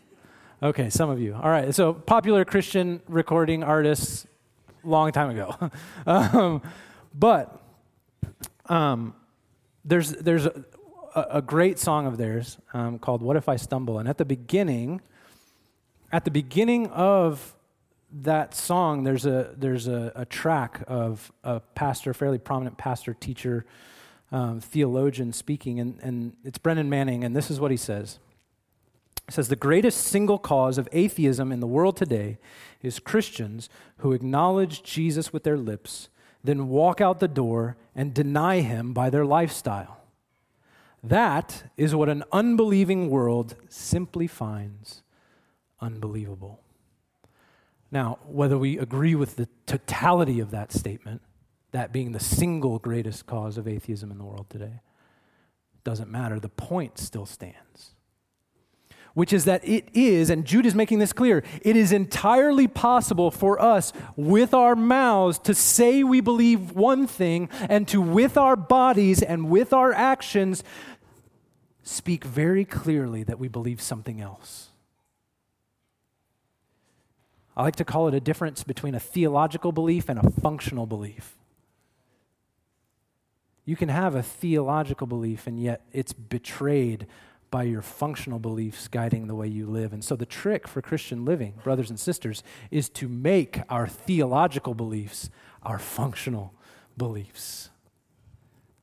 Okay, 0.62 0.90
some 0.90 1.10
of 1.10 1.20
you. 1.20 1.34
All 1.34 1.50
right, 1.50 1.74
so 1.74 1.92
popular 1.92 2.44
Christian 2.44 3.00
recording 3.08 3.62
artists, 3.62 4.26
long 4.82 5.12
time 5.12 5.30
ago. 5.30 5.70
um, 6.06 6.62
but 7.14 7.62
um, 8.66 9.14
there's, 9.84 10.10
there's 10.12 10.46
a, 10.46 10.64
a, 11.14 11.42
great 11.42 11.78
song 11.78 12.06
of 12.06 12.16
theirs 12.16 12.58
um, 12.72 12.98
called 12.98 13.22
What 13.22 13.36
If 13.36 13.48
I 13.48 13.56
Stumble? 13.56 13.98
And 13.98 14.08
at 14.08 14.18
the 14.18 14.24
beginning, 14.24 15.00
at 16.10 16.24
the 16.24 16.30
beginning 16.30 16.88
of 16.88 17.54
that 18.10 18.54
song, 18.54 19.04
there's 19.04 19.26
a, 19.26 19.54
there's 19.56 19.88
a, 19.88 20.12
a 20.16 20.24
track 20.24 20.82
of 20.86 21.30
a 21.44 21.60
pastor, 21.60 22.14
fairly 22.14 22.38
prominent 22.38 22.78
pastor, 22.78 23.14
teacher, 23.14 23.66
um, 24.32 24.60
theologian 24.60 25.32
speaking, 25.32 25.78
and, 25.80 25.98
and 26.02 26.36
it's 26.44 26.58
Brennan 26.58 26.90
Manning, 26.90 27.24
and 27.24 27.34
this 27.34 27.50
is 27.50 27.60
what 27.60 27.70
he 27.70 27.76
says. 27.76 28.18
He 29.26 29.32
says, 29.32 29.48
The 29.48 29.56
greatest 29.56 30.02
single 30.02 30.38
cause 30.38 30.78
of 30.78 30.88
atheism 30.92 31.52
in 31.52 31.60
the 31.60 31.66
world 31.66 31.96
today 31.96 32.38
is 32.82 32.98
Christians 32.98 33.68
who 33.98 34.12
acknowledge 34.12 34.82
Jesus 34.82 35.32
with 35.32 35.44
their 35.44 35.56
lips, 35.56 36.08
then 36.42 36.68
walk 36.68 37.00
out 37.00 37.20
the 37.20 37.28
door 37.28 37.76
and 37.94 38.14
deny 38.14 38.60
him 38.60 38.92
by 38.92 39.10
their 39.10 39.24
lifestyle. 39.24 39.98
That 41.02 41.70
is 41.76 41.94
what 41.94 42.08
an 42.08 42.24
unbelieving 42.32 43.10
world 43.10 43.54
simply 43.68 44.26
finds 44.26 45.02
unbelievable. 45.80 46.60
Now, 47.90 48.18
whether 48.26 48.58
we 48.58 48.78
agree 48.78 49.14
with 49.14 49.36
the 49.36 49.48
totality 49.66 50.40
of 50.40 50.50
that 50.50 50.72
statement, 50.72 51.22
that 51.76 51.92
being 51.92 52.12
the 52.12 52.20
single 52.20 52.78
greatest 52.78 53.26
cause 53.26 53.58
of 53.58 53.68
atheism 53.68 54.10
in 54.10 54.16
the 54.16 54.24
world 54.24 54.46
today, 54.48 54.80
doesn't 55.84 56.10
matter. 56.10 56.40
The 56.40 56.48
point 56.48 56.96
still 56.96 57.26
stands. 57.26 57.94
Which 59.12 59.30
is 59.30 59.44
that 59.44 59.66
it 59.66 59.88
is, 59.94 60.30
and 60.30 60.46
Jude 60.46 60.64
is 60.64 60.74
making 60.74 61.00
this 61.00 61.12
clear, 61.12 61.44
it 61.60 61.76
is 61.76 61.92
entirely 61.92 62.66
possible 62.66 63.30
for 63.30 63.60
us 63.60 63.92
with 64.16 64.54
our 64.54 64.74
mouths 64.74 65.38
to 65.40 65.54
say 65.54 66.02
we 66.02 66.22
believe 66.22 66.72
one 66.72 67.06
thing 67.06 67.50
and 67.68 67.86
to, 67.88 68.00
with 68.00 68.38
our 68.38 68.56
bodies 68.56 69.22
and 69.22 69.50
with 69.50 69.74
our 69.74 69.92
actions, 69.92 70.64
speak 71.82 72.24
very 72.24 72.64
clearly 72.64 73.22
that 73.22 73.38
we 73.38 73.48
believe 73.48 73.82
something 73.82 74.20
else. 74.20 74.70
I 77.54 77.62
like 77.62 77.76
to 77.76 77.84
call 77.84 78.08
it 78.08 78.14
a 78.14 78.20
difference 78.20 78.64
between 78.64 78.94
a 78.94 79.00
theological 79.00 79.72
belief 79.72 80.08
and 80.08 80.18
a 80.18 80.30
functional 80.30 80.86
belief. 80.86 81.35
You 83.66 83.76
can 83.76 83.88
have 83.88 84.14
a 84.14 84.22
theological 84.22 85.06
belief, 85.06 85.46
and 85.46 85.60
yet 85.60 85.84
it's 85.92 86.12
betrayed 86.12 87.06
by 87.50 87.64
your 87.64 87.82
functional 87.82 88.38
beliefs 88.38 88.88
guiding 88.88 89.26
the 89.26 89.34
way 89.34 89.48
you 89.48 89.66
live. 89.66 89.92
And 89.92 90.04
so, 90.04 90.14
the 90.14 90.24
trick 90.24 90.68
for 90.68 90.80
Christian 90.80 91.24
living, 91.24 91.54
brothers 91.64 91.90
and 91.90 91.98
sisters, 91.98 92.42
is 92.70 92.88
to 92.90 93.08
make 93.08 93.60
our 93.68 93.88
theological 93.88 94.74
beliefs 94.74 95.30
our 95.62 95.80
functional 95.80 96.54
beliefs. 96.96 97.70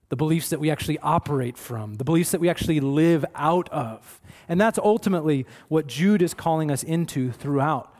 The 0.10 0.18
beliefs 0.18 0.50
that 0.50 0.60
we 0.60 0.70
actually 0.70 1.00
operate 1.00 1.58
from, 1.58 1.96
the 1.96 2.04
beliefs 2.04 2.32
that 2.32 2.42
we 2.42 2.50
actually 2.50 2.82
live 2.82 3.26
out 3.34 3.70
of. 3.70 4.22
And 4.50 4.60
that's 4.60 4.78
ultimately 4.78 5.48
what 5.70 5.88
Jude 5.88 6.22
is 6.22 6.34
calling 6.34 6.70
us 6.70 6.84
into 6.84 7.32
throughout 7.32 7.96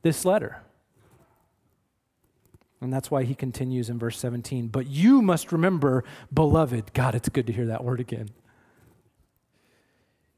this 0.00 0.24
letter. 0.24 0.62
And 2.82 2.92
that's 2.92 3.10
why 3.10 3.22
he 3.22 3.34
continues 3.34 3.88
in 3.88 3.98
verse 3.98 4.18
17. 4.18 4.68
But 4.68 4.88
you 4.88 5.22
must 5.22 5.52
remember, 5.52 6.04
beloved. 6.32 6.92
God, 6.92 7.14
it's 7.14 7.28
good 7.28 7.46
to 7.46 7.52
hear 7.52 7.66
that 7.66 7.84
word 7.84 8.00
again. 8.00 8.30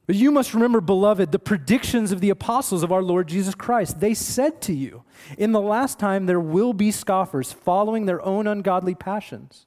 But 0.07 0.17
you 0.17 0.31
must 0.31 0.53
remember, 0.53 0.83
beloved, 0.83 1.33
the 1.33 1.39
predictions 1.39 2.13
of 2.13 2.21
the 2.21 2.29
apostles 2.29 2.83
of 2.83 2.93
our 2.93 3.03
Lord 3.03 3.27
Jesus 3.27 3.55
Christ. 3.55 4.01
They 4.01 4.13
said 4.13 4.61
to 4.63 4.75
you, 4.75 5.05
In 5.39 5.53
the 5.53 5.61
last 5.61 5.99
time 5.99 6.27
there 6.27 6.41
will 6.41 6.75
be 6.75 6.91
scoffers 6.91 7.53
following 7.53 8.05
their 8.05 8.21
own 8.23 8.47
ungodly 8.47 8.95
passions. 8.95 9.65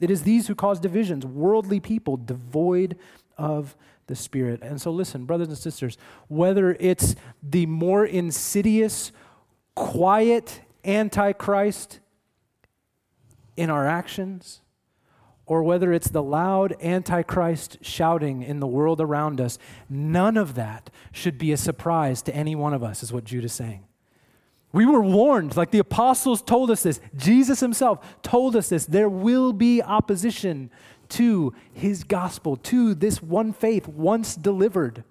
It 0.00 0.10
is 0.10 0.24
these 0.24 0.48
who 0.48 0.56
cause 0.56 0.80
divisions, 0.80 1.24
worldly 1.24 1.78
people 1.78 2.16
devoid 2.16 2.98
of 3.38 3.76
the 4.08 4.16
Spirit. 4.16 4.60
And 4.60 4.80
so, 4.80 4.90
listen, 4.90 5.24
brothers 5.26 5.46
and 5.46 5.56
sisters, 5.56 5.96
whether 6.26 6.76
it's 6.80 7.14
the 7.40 7.66
more 7.66 8.04
insidious, 8.04 9.12
quiet 9.76 10.62
Antichrist 10.84 12.00
in 13.56 13.70
our 13.70 13.86
actions, 13.86 14.60
or 15.46 15.62
whether 15.62 15.92
it's 15.92 16.08
the 16.08 16.22
loud 16.22 16.74
Antichrist 16.82 17.78
shouting 17.82 18.42
in 18.42 18.60
the 18.60 18.66
world 18.66 19.00
around 19.00 19.40
us, 19.40 19.58
none 19.88 20.36
of 20.36 20.54
that 20.54 20.90
should 21.12 21.36
be 21.38 21.52
a 21.52 21.56
surprise 21.56 22.22
to 22.22 22.34
any 22.34 22.54
one 22.54 22.72
of 22.72 22.82
us, 22.82 23.02
is 23.02 23.12
what 23.12 23.24
Jude 23.24 23.44
is 23.44 23.52
saying. 23.52 23.84
We 24.72 24.86
were 24.86 25.02
warned, 25.02 25.56
like 25.56 25.70
the 25.70 25.78
apostles 25.78 26.40
told 26.40 26.70
us 26.70 26.82
this. 26.82 27.00
Jesus 27.14 27.60
himself 27.60 28.22
told 28.22 28.56
us 28.56 28.70
this. 28.70 28.86
There 28.86 29.08
will 29.08 29.52
be 29.52 29.82
opposition 29.82 30.70
to 31.10 31.52
his 31.74 32.04
gospel, 32.04 32.56
to 32.56 32.94
this 32.94 33.22
one 33.22 33.52
faith 33.52 33.86
once 33.86 34.34
delivered. 34.34 35.04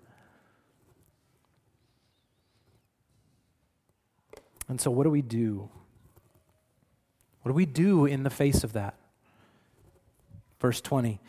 And 4.71 4.79
so, 4.79 4.89
what 4.89 5.03
do 5.03 5.09
we 5.09 5.21
do? 5.21 5.69
What 7.41 7.51
do 7.51 7.53
we 7.53 7.65
do 7.65 8.05
in 8.05 8.23
the 8.23 8.29
face 8.29 8.63
of 8.63 8.71
that? 8.71 8.95
Verse 10.61 10.79
20. 10.79 11.19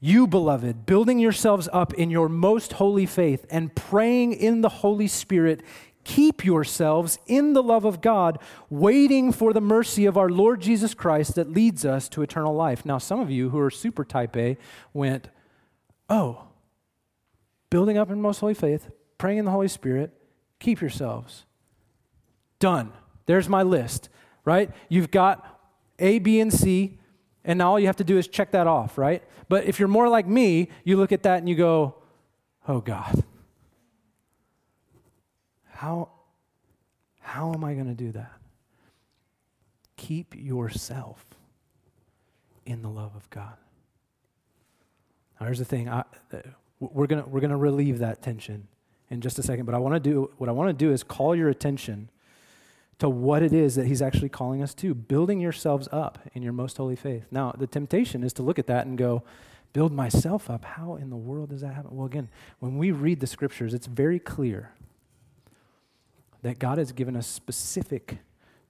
You, 0.00 0.26
beloved, 0.26 0.84
building 0.84 1.18
yourselves 1.18 1.66
up 1.72 1.94
in 1.94 2.10
your 2.10 2.28
most 2.28 2.74
holy 2.74 3.06
faith 3.06 3.46
and 3.48 3.74
praying 3.74 4.34
in 4.34 4.60
the 4.60 4.68
Holy 4.68 5.06
Spirit, 5.06 5.62
keep 6.04 6.44
yourselves 6.44 7.18
in 7.26 7.54
the 7.54 7.62
love 7.62 7.86
of 7.86 8.02
God, 8.02 8.38
waiting 8.68 9.32
for 9.32 9.54
the 9.54 9.62
mercy 9.62 10.04
of 10.04 10.18
our 10.18 10.28
Lord 10.28 10.60
Jesus 10.60 10.92
Christ 10.92 11.36
that 11.36 11.50
leads 11.50 11.86
us 11.86 12.06
to 12.10 12.20
eternal 12.20 12.54
life. 12.54 12.84
Now, 12.84 12.98
some 12.98 13.18
of 13.18 13.30
you 13.30 13.48
who 13.48 13.60
are 13.60 13.70
super 13.70 14.04
type 14.04 14.36
A 14.36 14.58
went, 14.92 15.28
Oh, 16.10 16.48
building 17.70 17.96
up 17.96 18.10
in 18.10 18.20
most 18.20 18.40
holy 18.40 18.52
faith, 18.52 18.90
praying 19.16 19.38
in 19.38 19.46
the 19.46 19.52
Holy 19.52 19.68
Spirit, 19.68 20.12
keep 20.58 20.82
yourselves. 20.82 21.46
Done. 22.60 22.92
There's 23.26 23.48
my 23.48 23.64
list, 23.64 24.08
right? 24.44 24.70
You've 24.88 25.10
got 25.10 25.60
A, 25.98 26.20
B, 26.20 26.38
and 26.38 26.52
C, 26.52 26.98
and 27.44 27.58
now 27.58 27.70
all 27.70 27.80
you 27.80 27.86
have 27.86 27.96
to 27.96 28.04
do 28.04 28.18
is 28.18 28.28
check 28.28 28.52
that 28.52 28.68
off, 28.68 28.96
right? 28.96 29.24
But 29.48 29.64
if 29.64 29.80
you're 29.80 29.88
more 29.88 30.08
like 30.08 30.28
me, 30.28 30.68
you 30.84 30.96
look 30.96 31.10
at 31.10 31.24
that 31.24 31.38
and 31.38 31.48
you 31.48 31.56
go, 31.56 31.96
Oh, 32.68 32.80
God 32.80 33.24
How, 35.72 36.10
how 37.20 37.52
am 37.54 37.64
I 37.64 37.74
going 37.74 37.86
to 37.86 37.94
do 37.94 38.12
that? 38.12 38.32
Keep 39.96 40.34
yourself 40.36 41.24
in 42.66 42.82
the 42.82 42.88
love 42.88 43.16
of 43.16 43.28
God. 43.30 43.54
Now, 45.40 45.46
here's 45.46 45.58
the 45.58 45.64
thing 45.64 45.88
I, 45.88 46.04
uh, 46.32 46.38
we're 46.80 47.06
going 47.06 47.28
we're 47.30 47.40
going 47.40 47.50
to 47.50 47.56
relieve 47.56 47.98
that 47.98 48.22
tension 48.22 48.68
in 49.08 49.20
just 49.20 49.38
a 49.38 49.42
second, 49.42 49.64
but 49.64 49.74
I 49.74 49.78
want 49.78 49.94
to 49.94 50.00
do 50.00 50.30
what 50.36 50.48
I 50.48 50.52
want 50.52 50.68
to 50.68 50.72
do 50.72 50.92
is 50.92 51.02
call 51.02 51.34
your 51.34 51.48
attention 51.48 52.10
to 53.00 53.08
what 53.08 53.42
it 53.42 53.52
is 53.52 53.74
that 53.74 53.86
he's 53.86 54.02
actually 54.02 54.28
calling 54.28 54.62
us 54.62 54.74
to, 54.74 54.94
building 54.94 55.40
yourselves 55.40 55.88
up 55.90 56.18
in 56.34 56.42
your 56.42 56.52
most 56.52 56.76
holy 56.76 56.96
faith. 56.96 57.24
Now, 57.30 57.52
the 57.56 57.66
temptation 57.66 58.22
is 58.22 58.34
to 58.34 58.42
look 58.42 58.58
at 58.58 58.66
that 58.66 58.86
and 58.86 58.96
go, 58.96 59.22
build 59.72 59.90
myself 59.90 60.50
up. 60.50 60.64
How 60.64 60.96
in 60.96 61.08
the 61.08 61.16
world 61.16 61.48
does 61.48 61.62
that 61.62 61.74
happen? 61.74 61.96
Well, 61.96 62.06
again, 62.06 62.28
when 62.58 62.76
we 62.76 62.90
read 62.90 63.20
the 63.20 63.26
scriptures, 63.26 63.72
it's 63.72 63.86
very 63.86 64.18
clear 64.18 64.72
that 66.42 66.58
God 66.58 66.76
has 66.76 66.92
given 66.92 67.16
us 67.16 67.26
specific 67.26 68.18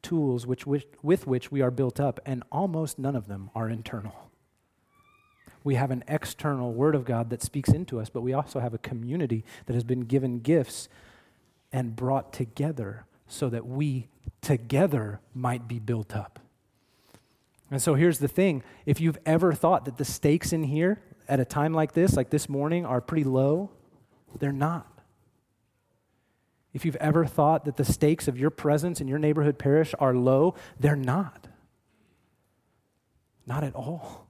tools 0.01 0.47
which, 0.47 0.65
which, 0.65 0.87
with 1.03 1.27
which 1.27 1.51
we 1.51 1.61
are 1.61 1.71
built 1.73 1.99
up, 1.99 2.21
and 2.25 2.45
almost 2.53 3.01
none 3.01 3.17
of 3.17 3.27
them 3.27 3.51
are 3.55 3.69
internal. 3.69 4.31
We 5.65 5.75
have 5.75 5.91
an 5.91 6.05
external 6.07 6.73
word 6.73 6.95
of 6.95 7.05
God 7.05 7.31
that 7.31 7.43
speaks 7.43 7.71
into 7.71 7.99
us, 7.99 8.09
but 8.09 8.23
we 8.23 8.33
also 8.33 8.61
have 8.61 8.75
a 8.75 8.79
community 8.79 9.45
that 9.67 9.75
has 9.75 9.85
been 9.85 10.03
given 10.03 10.39
gifts 10.39 10.89
and 11.73 11.97
brought 11.97 12.33
together 12.33 13.07
so 13.31 13.49
that 13.49 13.67
we 13.67 14.09
together 14.41 15.21
might 15.35 15.69
be 15.69 15.79
built 15.79 16.15
up. 16.15 16.39
And 17.71 17.81
so 17.81 17.95
here's 17.95 18.19
the 18.19 18.29
thing 18.29 18.63
if 18.85 19.01
you've 19.01 19.19
ever 19.25 19.53
thought 19.53 19.85
that 19.85 19.97
the 19.97 20.05
stakes 20.05 20.53
in 20.53 20.65
here 20.65 21.01
at 21.29 21.41
a 21.41 21.45
time 21.45 21.73
like 21.73 21.93
this, 21.93 22.17
like 22.17 22.31
this 22.31 22.49
morning, 22.49 22.85
are 22.85 23.01
pretty 23.01 23.25
low, 23.25 23.71
they're 24.39 24.53
not. 24.53 24.87
If 26.73 26.85
you've 26.85 26.97
ever 26.97 27.25
thought 27.25 27.65
that 27.65 27.77
the 27.77 27.85
stakes 27.85 28.29
of 28.29 28.39
your 28.39 28.51
presence 28.51 29.01
in 29.01 29.09
your 29.09 29.19
neighborhood 29.19 29.59
parish 29.59 29.95
are 29.99 30.15
low, 30.15 30.55
they're 30.79 30.97
not. 30.97 31.49
Not 33.47 33.65
at 33.65 33.75
all. 33.75 34.29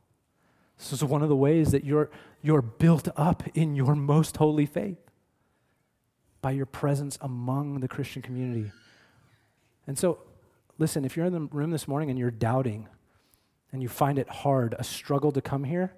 This 0.79 0.93
is 0.93 1.05
one 1.05 1.23
of 1.23 1.29
the 1.29 1.37
ways 1.37 1.73
that 1.73 1.85
you're, 1.85 2.11
you're 2.43 2.63
built 2.63 3.09
up 3.17 3.43
in 3.55 3.77
your 3.77 3.95
most 3.95 4.39
holy 4.39 4.65
faith 4.65 4.99
by 6.41 6.53
your 6.53 6.65
presence 6.65 7.19
among 7.21 7.81
the 7.81 7.89
Christian 7.89 8.23
community. 8.23 8.73
And 9.87 9.99
so, 9.99 10.19
listen, 10.79 11.05
if 11.05 11.17
you're 11.17 11.27
in 11.27 11.33
the 11.33 11.41
room 11.41 11.71
this 11.71 11.89
morning 11.89 12.11
and 12.11 12.19
you're 12.19 12.31
doubting 12.31 12.89
and 13.73 13.83
you 13.83 13.89
find 13.89 14.19
it 14.19 14.29
hard, 14.29 14.75
a 14.79 14.85
struggle 14.85 15.33
to 15.33 15.41
come 15.41 15.65
here, 15.65 15.93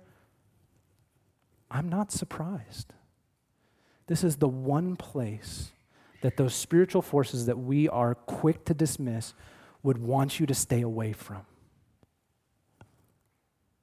I'm 1.71 1.88
not 1.88 2.12
surprised. 2.12 2.92
This 4.07 4.25
is 4.25 4.37
the 4.37 4.49
one 4.49 4.97
place 4.97 5.73
that 6.21 6.37
those 6.37 6.55
spiritual 6.55 7.03
forces 7.03 7.47
that 7.47 7.59
we 7.59 7.88
are 7.88 8.14
quick 8.14 8.64
to 8.66 8.75
dismiss 8.75 9.35
would 9.83 9.99
want 9.99 10.38
you 10.38 10.47
to 10.47 10.55
stay 10.55 10.83
away 10.83 11.12
from. 11.12 11.45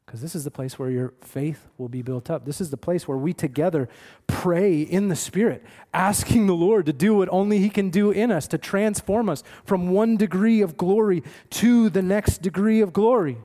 Because 0.10 0.22
this 0.22 0.34
is 0.34 0.43
the 0.43 0.50
place 0.50 0.80
where 0.80 0.89
your 0.89 1.13
faith 1.22 1.67
will 1.78 1.88
be 1.88 2.02
built 2.02 2.32
up. 2.32 2.43
This 2.43 2.60
is 2.60 2.72
the 2.72 2.78
place 2.78 3.08
where 3.08 3.15
we 3.15 3.32
together 3.32 3.88
pray 4.26 4.82
in 4.82 5.08
the 5.08 5.15
Spirit, 5.15 5.63
asking 5.93 6.48
the 6.48 6.56
Lord 6.56 6.88
to 6.88 6.93
do 6.93 7.13
what 7.13 7.30
only 7.30 7.60
He 7.60 7.69
can 7.69 7.91
do 7.91 8.10
in 8.10 8.32
us, 8.32 8.48
to 8.48 8.58
transform 8.58 9.30
us 9.30 9.43
from 9.63 9.91
one 9.91 10.17
degree 10.17 10.62
of 10.62 10.78
glory 10.78 11.22
to 11.52 11.91
the 11.91 12.02
next 12.02 12.41
degree 12.41 12.82
of 12.82 12.91
glory. 12.91 13.38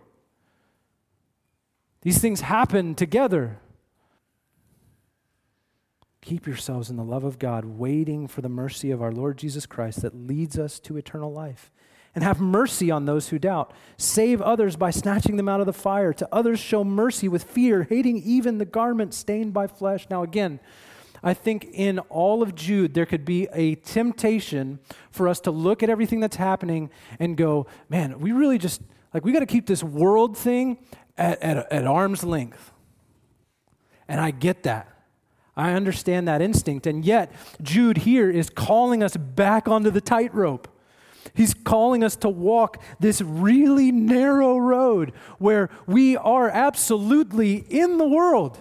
These 2.00 2.22
things 2.22 2.40
happen 2.40 2.94
together. 2.94 3.58
Keep 6.22 6.46
yourselves 6.46 6.88
in 6.88 6.96
the 6.96 7.04
love 7.04 7.24
of 7.24 7.38
God, 7.38 7.66
waiting 7.66 8.26
for 8.26 8.40
the 8.40 8.48
mercy 8.48 8.90
of 8.90 9.02
our 9.02 9.12
Lord 9.12 9.36
Jesus 9.36 9.66
Christ 9.66 10.00
that 10.00 10.14
leads 10.14 10.58
us 10.58 10.80
to 10.80 10.96
eternal 10.96 11.30
life 11.30 11.70
and 12.14 12.22
have 12.22 12.40
mercy 12.40 12.90
on 12.90 13.06
those 13.06 13.28
who 13.28 13.38
doubt. 13.38 13.72
Save 13.96 14.40
others 14.40 14.76
by 14.76 14.90
snatching 14.90 15.36
them 15.36 15.48
out 15.48 15.60
of 15.60 15.66
the 15.66 15.72
fire. 15.72 16.12
To 16.12 16.28
others, 16.32 16.60
show 16.60 16.84
mercy 16.84 17.28
with 17.28 17.44
fear, 17.44 17.84
hating 17.84 18.22
even 18.24 18.58
the 18.58 18.64
garment 18.64 19.14
stained 19.14 19.52
by 19.52 19.66
flesh. 19.66 20.06
Now, 20.08 20.22
again, 20.22 20.60
I 21.22 21.34
think 21.34 21.66
in 21.72 21.98
all 22.10 22.42
of 22.42 22.54
Jude, 22.54 22.94
there 22.94 23.06
could 23.06 23.24
be 23.24 23.48
a 23.52 23.76
temptation 23.76 24.78
for 25.10 25.26
us 25.26 25.40
to 25.40 25.50
look 25.50 25.82
at 25.82 25.88
everything 25.90 26.20
that's 26.20 26.36
happening 26.36 26.90
and 27.18 27.36
go, 27.36 27.66
man, 27.88 28.20
we 28.20 28.30
really 28.32 28.58
just, 28.58 28.82
like, 29.12 29.24
we 29.24 29.32
got 29.32 29.40
to 29.40 29.46
keep 29.46 29.66
this 29.66 29.82
world 29.82 30.36
thing 30.36 30.78
at, 31.16 31.42
at, 31.42 31.72
at 31.72 31.86
arm's 31.86 32.24
length. 32.24 32.72
And 34.06 34.20
I 34.20 34.32
get 34.32 34.64
that. 34.64 34.90
I 35.56 35.72
understand 35.72 36.28
that 36.28 36.42
instinct. 36.42 36.86
And 36.86 37.04
yet, 37.04 37.32
Jude 37.62 37.98
here 37.98 38.28
is 38.30 38.50
calling 38.50 39.02
us 39.02 39.16
back 39.16 39.66
onto 39.66 39.90
the 39.90 40.00
tightrope. 40.00 40.68
He's 41.32 41.54
calling 41.54 42.04
us 42.04 42.16
to 42.16 42.28
walk 42.28 42.82
this 43.00 43.22
really 43.22 43.90
narrow 43.90 44.58
road 44.58 45.12
where 45.38 45.70
we 45.86 46.16
are 46.16 46.50
absolutely 46.50 47.56
in 47.56 47.98
the 47.98 48.06
world. 48.06 48.58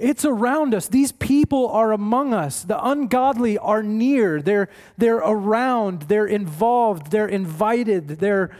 It's 0.00 0.24
around 0.24 0.74
us. 0.74 0.88
These 0.88 1.12
people 1.12 1.68
are 1.68 1.92
among 1.92 2.32
us. 2.32 2.62
The 2.62 2.82
ungodly 2.82 3.58
are 3.58 3.82
near. 3.82 4.40
They're, 4.40 4.70
they're 4.96 5.18
around. 5.18 6.02
They're 6.02 6.26
involved. 6.26 7.10
They're 7.10 7.28
invited. 7.28 8.08
They're, 8.08 8.50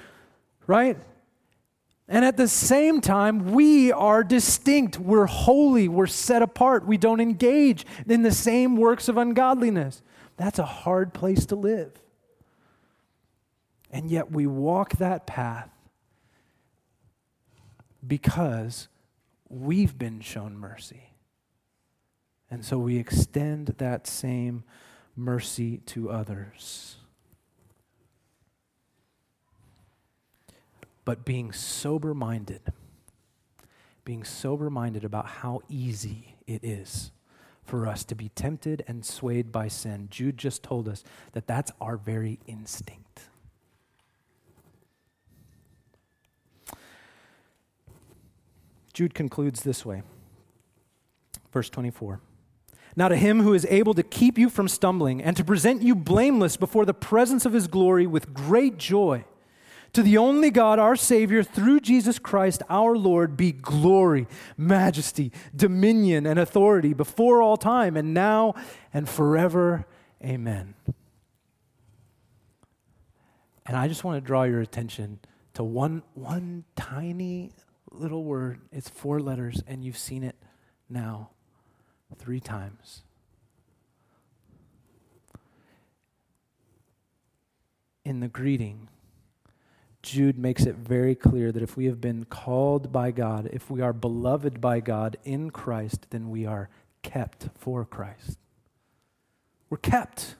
right? 0.66 0.98
And 2.06 2.26
at 2.26 2.36
the 2.36 2.48
same 2.48 3.00
time, 3.00 3.52
we 3.52 3.90
are 3.90 4.22
distinct. 4.22 4.98
We're 4.98 5.24
holy. 5.26 5.88
We're 5.88 6.08
set 6.08 6.42
apart. 6.42 6.84
We 6.84 6.98
don't 6.98 7.20
engage 7.20 7.86
in 8.06 8.22
the 8.22 8.32
same 8.32 8.76
works 8.76 9.08
of 9.08 9.16
ungodliness. 9.16 10.02
That's 10.36 10.58
a 10.58 10.66
hard 10.66 11.14
place 11.14 11.46
to 11.46 11.56
live. 11.56 11.92
And 13.92 14.10
yet 14.10 14.30
we 14.30 14.46
walk 14.46 14.92
that 14.98 15.26
path 15.26 15.70
because 18.06 18.88
we've 19.48 19.98
been 19.98 20.20
shown 20.20 20.56
mercy. 20.56 21.10
And 22.50 22.64
so 22.64 22.78
we 22.78 22.98
extend 22.98 23.74
that 23.78 24.06
same 24.06 24.64
mercy 25.16 25.78
to 25.86 26.10
others. 26.10 26.96
But 31.04 31.24
being 31.24 31.52
sober 31.52 32.14
minded, 32.14 32.60
being 34.04 34.24
sober 34.24 34.70
minded 34.70 35.04
about 35.04 35.26
how 35.26 35.60
easy 35.68 36.36
it 36.46 36.64
is 36.64 37.10
for 37.64 37.86
us 37.86 38.04
to 38.04 38.14
be 38.14 38.28
tempted 38.30 38.84
and 38.88 39.04
swayed 39.04 39.52
by 39.52 39.68
sin. 39.68 40.08
Jude 40.10 40.36
just 40.36 40.62
told 40.62 40.88
us 40.88 41.04
that 41.32 41.46
that's 41.46 41.70
our 41.80 41.96
very 41.96 42.40
instinct. 42.46 42.99
Jude 49.00 49.14
concludes 49.14 49.62
this 49.62 49.86
way. 49.86 50.02
Verse 51.54 51.70
24. 51.70 52.20
Now, 52.94 53.08
to 53.08 53.16
him 53.16 53.40
who 53.40 53.54
is 53.54 53.66
able 53.70 53.94
to 53.94 54.02
keep 54.02 54.36
you 54.36 54.50
from 54.50 54.68
stumbling 54.68 55.22
and 55.22 55.34
to 55.38 55.42
present 55.42 55.80
you 55.80 55.94
blameless 55.94 56.58
before 56.58 56.84
the 56.84 56.92
presence 56.92 57.46
of 57.46 57.54
his 57.54 57.66
glory 57.66 58.06
with 58.06 58.34
great 58.34 58.76
joy, 58.76 59.24
to 59.94 60.02
the 60.02 60.18
only 60.18 60.50
God, 60.50 60.78
our 60.78 60.96
Savior, 60.96 61.42
through 61.42 61.80
Jesus 61.80 62.18
Christ 62.18 62.62
our 62.68 62.94
Lord, 62.94 63.38
be 63.38 63.52
glory, 63.52 64.28
majesty, 64.58 65.32
dominion, 65.56 66.26
and 66.26 66.38
authority 66.38 66.92
before 66.92 67.40
all 67.40 67.56
time, 67.56 67.96
and 67.96 68.12
now 68.12 68.54
and 68.92 69.08
forever. 69.08 69.86
Amen. 70.22 70.74
And 73.64 73.78
I 73.78 73.88
just 73.88 74.04
want 74.04 74.18
to 74.18 74.20
draw 74.20 74.42
your 74.42 74.60
attention 74.60 75.20
to 75.54 75.64
one, 75.64 76.02
one 76.12 76.64
tiny 76.76 77.52
little 77.90 78.24
word. 78.24 78.60
It's 78.72 78.88
four 78.88 79.20
letters, 79.20 79.62
and 79.66 79.84
you've 79.84 79.98
seen 79.98 80.22
it 80.22 80.36
now 80.88 81.30
three 82.16 82.40
times. 82.40 83.02
In 88.04 88.20
the 88.20 88.28
greeting, 88.28 88.88
Jude 90.02 90.38
makes 90.38 90.64
it 90.64 90.76
very 90.76 91.14
clear 91.14 91.52
that 91.52 91.62
if 91.62 91.76
we 91.76 91.84
have 91.84 92.00
been 92.00 92.24
called 92.24 92.90
by 92.90 93.10
God, 93.10 93.48
if 93.52 93.70
we 93.70 93.80
are 93.80 93.92
beloved 93.92 94.60
by 94.60 94.80
God 94.80 95.16
in 95.24 95.50
Christ, 95.50 96.06
then 96.10 96.30
we 96.30 96.46
are 96.46 96.68
kept 97.02 97.48
for 97.56 97.84
Christ. 97.84 98.38
We're 99.68 99.78
kept. 99.78 100.36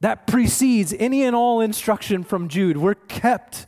That 0.00 0.26
precedes 0.26 0.94
any 0.98 1.24
and 1.24 1.36
all 1.36 1.60
instruction 1.60 2.24
from 2.24 2.48
Jude. 2.48 2.76
We're 2.76 2.94
kept 2.94 3.66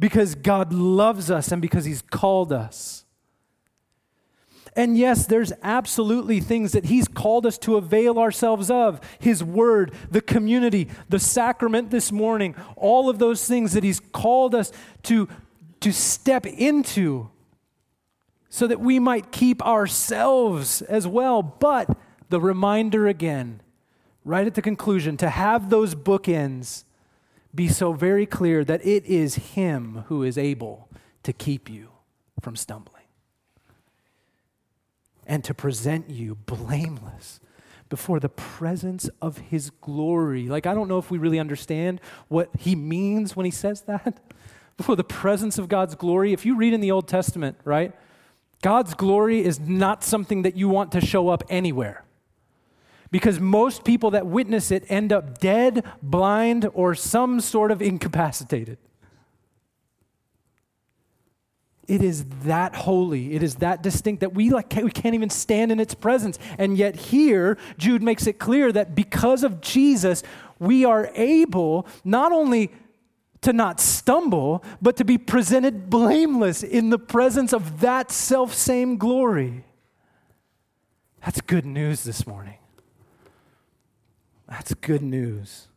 because 0.00 0.34
God 0.34 0.72
loves 0.72 1.30
us 1.30 1.52
and 1.52 1.62
because 1.62 1.84
He's 1.84 2.02
called 2.02 2.52
us. 2.52 3.04
And 4.74 4.96
yes, 4.96 5.26
there's 5.26 5.52
absolutely 5.62 6.40
things 6.40 6.72
that 6.72 6.86
He's 6.86 7.06
called 7.06 7.46
us 7.46 7.58
to 7.58 7.76
avail 7.76 8.18
ourselves 8.18 8.70
of 8.70 9.00
His 9.20 9.44
Word, 9.44 9.92
the 10.10 10.20
community, 10.20 10.88
the 11.08 11.20
sacrament 11.20 11.90
this 11.90 12.10
morning, 12.10 12.56
all 12.74 13.08
of 13.08 13.20
those 13.20 13.46
things 13.46 13.74
that 13.74 13.84
He's 13.84 14.00
called 14.00 14.54
us 14.56 14.72
to, 15.04 15.28
to 15.80 15.92
step 15.92 16.46
into 16.46 17.30
so 18.48 18.66
that 18.66 18.80
we 18.80 18.98
might 18.98 19.30
keep 19.30 19.64
ourselves 19.64 20.82
as 20.82 21.06
well. 21.06 21.42
But 21.42 21.96
the 22.30 22.40
reminder 22.40 23.06
again 23.06 23.60
right 24.24 24.46
at 24.46 24.54
the 24.54 24.62
conclusion, 24.62 25.16
to 25.18 25.30
have 25.30 25.70
those 25.70 25.94
bookends 25.94 26.84
be 27.54 27.68
so 27.68 27.92
very 27.92 28.26
clear 28.26 28.64
that 28.64 28.84
it 28.86 29.04
is 29.06 29.34
Him 29.54 30.04
who 30.08 30.22
is 30.22 30.38
able 30.38 30.88
to 31.22 31.32
keep 31.32 31.68
you 31.68 31.90
from 32.40 32.56
stumbling 32.56 33.04
and 35.26 35.44
to 35.44 35.54
present 35.54 36.10
you 36.10 36.34
blameless 36.34 37.40
before 37.88 38.20
the 38.20 38.28
presence 38.28 39.10
of 39.20 39.38
His 39.38 39.70
glory. 39.70 40.48
Like, 40.48 40.66
I 40.66 40.74
don't 40.74 40.88
know 40.88 40.98
if 40.98 41.10
we 41.10 41.18
really 41.18 41.38
understand 41.38 42.00
what 42.28 42.50
He 42.58 42.74
means 42.74 43.36
when 43.36 43.44
He 43.44 43.52
says 43.52 43.82
that. 43.82 44.20
Before 44.76 44.96
the 44.96 45.04
presence 45.04 45.58
of 45.58 45.68
God's 45.68 45.94
glory. 45.94 46.32
If 46.32 46.46
you 46.46 46.56
read 46.56 46.72
in 46.72 46.80
the 46.80 46.90
Old 46.90 47.06
Testament, 47.06 47.58
right, 47.64 47.92
God's 48.62 48.94
glory 48.94 49.44
is 49.44 49.60
not 49.60 50.02
something 50.02 50.40
that 50.40 50.56
you 50.56 50.70
want 50.70 50.92
to 50.92 51.02
show 51.02 51.28
up 51.28 51.44
anywhere 51.50 52.02
because 53.10 53.40
most 53.40 53.84
people 53.84 54.10
that 54.12 54.26
witness 54.26 54.70
it 54.70 54.84
end 54.88 55.12
up 55.12 55.38
dead, 55.38 55.84
blind, 56.02 56.68
or 56.74 56.94
some 56.94 57.40
sort 57.40 57.70
of 57.70 57.82
incapacitated. 57.82 58.78
It 61.88 62.02
is 62.02 62.24
that 62.44 62.76
holy, 62.76 63.34
it 63.34 63.42
is 63.42 63.56
that 63.56 63.82
distinct 63.82 64.20
that 64.20 64.32
we, 64.32 64.50
like, 64.50 64.72
we 64.76 64.92
can't 64.92 65.16
even 65.16 65.28
stand 65.28 65.72
in 65.72 65.80
its 65.80 65.92
presence. 65.92 66.38
And 66.56 66.78
yet, 66.78 66.94
here, 66.94 67.58
Jude 67.78 68.00
makes 68.00 68.28
it 68.28 68.38
clear 68.38 68.70
that 68.70 68.94
because 68.94 69.42
of 69.42 69.60
Jesus, 69.60 70.22
we 70.60 70.84
are 70.84 71.10
able 71.16 71.88
not 72.04 72.30
only 72.30 72.70
to 73.40 73.52
not 73.52 73.80
stumble, 73.80 74.62
but 74.80 74.96
to 74.98 75.04
be 75.04 75.18
presented 75.18 75.90
blameless 75.90 76.62
in 76.62 76.90
the 76.90 76.98
presence 76.98 77.52
of 77.52 77.80
that 77.80 78.12
self 78.12 78.54
same 78.54 78.96
glory. 78.96 79.64
That's 81.24 81.40
good 81.40 81.66
news 81.66 82.04
this 82.04 82.24
morning. 82.24 82.59
That's 84.50 84.74
good 84.74 85.00
news. 85.00 85.68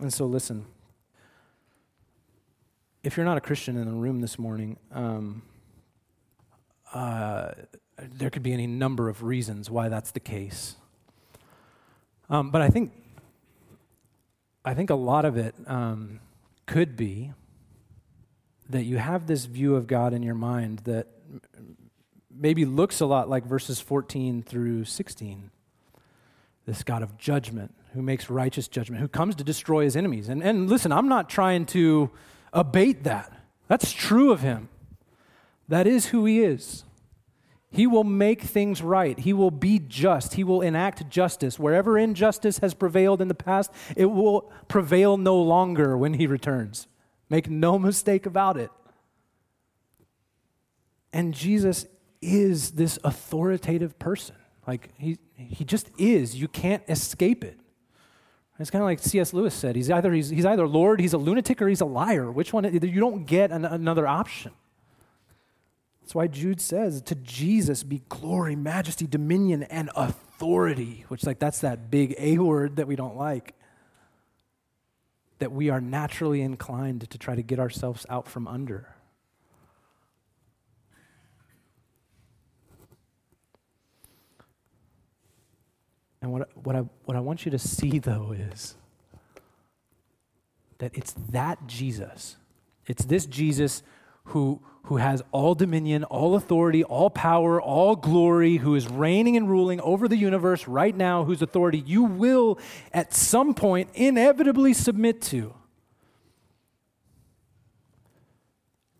And 0.00 0.12
so, 0.12 0.24
listen. 0.24 0.64
If 3.02 3.16
you're 3.16 3.26
not 3.26 3.36
a 3.36 3.40
Christian 3.40 3.76
in 3.76 3.86
the 3.86 3.92
room 3.92 4.20
this 4.20 4.38
morning, 4.38 4.78
um, 4.92 5.42
uh, 6.92 7.52
there 7.98 8.30
could 8.30 8.42
be 8.42 8.52
any 8.52 8.66
number 8.66 9.08
of 9.08 9.22
reasons 9.22 9.70
why 9.70 9.88
that's 9.88 10.10
the 10.10 10.20
case. 10.20 10.76
Um, 12.28 12.50
but 12.50 12.62
I 12.62 12.68
think, 12.68 12.92
I 14.64 14.74
think 14.74 14.90
a 14.90 14.94
lot 14.94 15.24
of 15.24 15.36
it 15.36 15.54
um, 15.66 16.20
could 16.66 16.96
be 16.96 17.32
that 18.68 18.84
you 18.84 18.98
have 18.98 19.26
this 19.26 19.44
view 19.46 19.76
of 19.76 19.86
God 19.86 20.12
in 20.12 20.22
your 20.22 20.34
mind 20.34 20.80
that 20.80 21.06
maybe 22.30 22.64
looks 22.64 23.00
a 23.00 23.06
lot 23.06 23.28
like 23.28 23.44
verses 23.44 23.80
14 23.80 24.42
through 24.42 24.84
16 24.84 25.50
this 26.70 26.84
God 26.84 27.02
of 27.02 27.18
judgment 27.18 27.74
who 27.94 28.00
makes 28.00 28.30
righteous 28.30 28.68
judgment, 28.68 29.00
who 29.00 29.08
comes 29.08 29.34
to 29.34 29.42
destroy 29.42 29.82
his 29.82 29.96
enemies. 29.96 30.28
And, 30.28 30.40
and 30.40 30.70
listen, 30.70 30.92
I'm 30.92 31.08
not 31.08 31.28
trying 31.28 31.66
to 31.66 32.10
abate 32.52 33.02
that. 33.02 33.32
That's 33.66 33.92
true 33.92 34.30
of 34.30 34.40
him. 34.40 34.68
That 35.66 35.88
is 35.88 36.06
who 36.06 36.24
he 36.26 36.44
is. 36.44 36.84
He 37.72 37.88
will 37.88 38.04
make 38.04 38.42
things 38.42 38.82
right. 38.82 39.18
He 39.18 39.32
will 39.32 39.50
be 39.50 39.80
just. 39.80 40.34
He 40.34 40.44
will 40.44 40.60
enact 40.60 41.10
justice. 41.10 41.58
Wherever 41.58 41.98
injustice 41.98 42.58
has 42.58 42.72
prevailed 42.72 43.20
in 43.20 43.26
the 43.26 43.34
past, 43.34 43.72
it 43.96 44.06
will 44.06 44.52
prevail 44.68 45.16
no 45.16 45.40
longer 45.40 45.98
when 45.98 46.14
he 46.14 46.28
returns. 46.28 46.86
Make 47.28 47.50
no 47.50 47.80
mistake 47.80 48.26
about 48.26 48.56
it. 48.56 48.70
And 51.12 51.34
Jesus 51.34 51.86
is 52.22 52.72
this 52.72 52.96
authoritative 53.02 53.98
person. 53.98 54.36
Like, 54.70 54.90
he, 54.98 55.18
he 55.34 55.64
just 55.64 55.90
is. 55.98 56.36
You 56.36 56.46
can't 56.46 56.84
escape 56.88 57.42
it. 57.42 57.58
It's 58.60 58.70
kind 58.70 58.82
of 58.82 58.86
like 58.86 59.00
C.S. 59.00 59.32
Lewis 59.32 59.52
said. 59.52 59.74
He's 59.74 59.90
either, 59.90 60.12
he's, 60.12 60.28
he's 60.28 60.46
either 60.46 60.68
Lord, 60.68 61.00
he's 61.00 61.12
a 61.12 61.18
lunatic, 61.18 61.60
or 61.60 61.66
he's 61.66 61.80
a 61.80 61.86
liar. 61.86 62.30
Which 62.30 62.52
one? 62.52 62.72
You 62.72 63.00
don't 63.00 63.24
get 63.24 63.50
an, 63.50 63.64
another 63.64 64.06
option. 64.06 64.52
That's 66.02 66.14
why 66.14 66.28
Jude 66.28 66.60
says, 66.60 67.02
to 67.02 67.16
Jesus 67.16 67.82
be 67.82 68.02
glory, 68.08 68.54
majesty, 68.54 69.08
dominion, 69.08 69.64
and 69.64 69.90
authority, 69.96 71.04
which 71.08 71.26
like 71.26 71.40
that's 71.40 71.62
that 71.62 71.90
big 71.90 72.14
A 72.16 72.38
word 72.38 72.76
that 72.76 72.86
we 72.86 72.94
don't 72.94 73.16
like. 73.16 73.54
That 75.40 75.50
we 75.50 75.68
are 75.70 75.80
naturally 75.80 76.42
inclined 76.42 77.10
to 77.10 77.18
try 77.18 77.34
to 77.34 77.42
get 77.42 77.58
ourselves 77.58 78.06
out 78.08 78.28
from 78.28 78.46
under. 78.46 78.94
And 86.22 86.32
what, 86.32 86.50
what, 86.54 86.76
I, 86.76 86.80
what 87.04 87.16
I 87.16 87.20
want 87.20 87.44
you 87.44 87.50
to 87.50 87.58
see, 87.58 87.98
though, 87.98 88.34
is 88.36 88.76
that 90.78 90.92
it's 90.94 91.14
that 91.30 91.66
Jesus. 91.66 92.36
It's 92.86 93.04
this 93.04 93.26
Jesus 93.26 93.82
who, 94.24 94.60
who 94.84 94.96
has 94.98 95.22
all 95.32 95.54
dominion, 95.54 96.04
all 96.04 96.34
authority, 96.34 96.84
all 96.84 97.10
power, 97.10 97.60
all 97.60 97.96
glory, 97.96 98.58
who 98.58 98.74
is 98.74 98.88
reigning 98.88 99.36
and 99.36 99.48
ruling 99.48 99.80
over 99.80 100.08
the 100.08 100.16
universe 100.16 100.68
right 100.68 100.94
now, 100.94 101.24
whose 101.24 101.42
authority 101.42 101.82
you 101.86 102.04
will 102.04 102.58
at 102.92 103.14
some 103.14 103.54
point 103.54 103.88
inevitably 103.94 104.74
submit 104.74 105.20
to. 105.22 105.54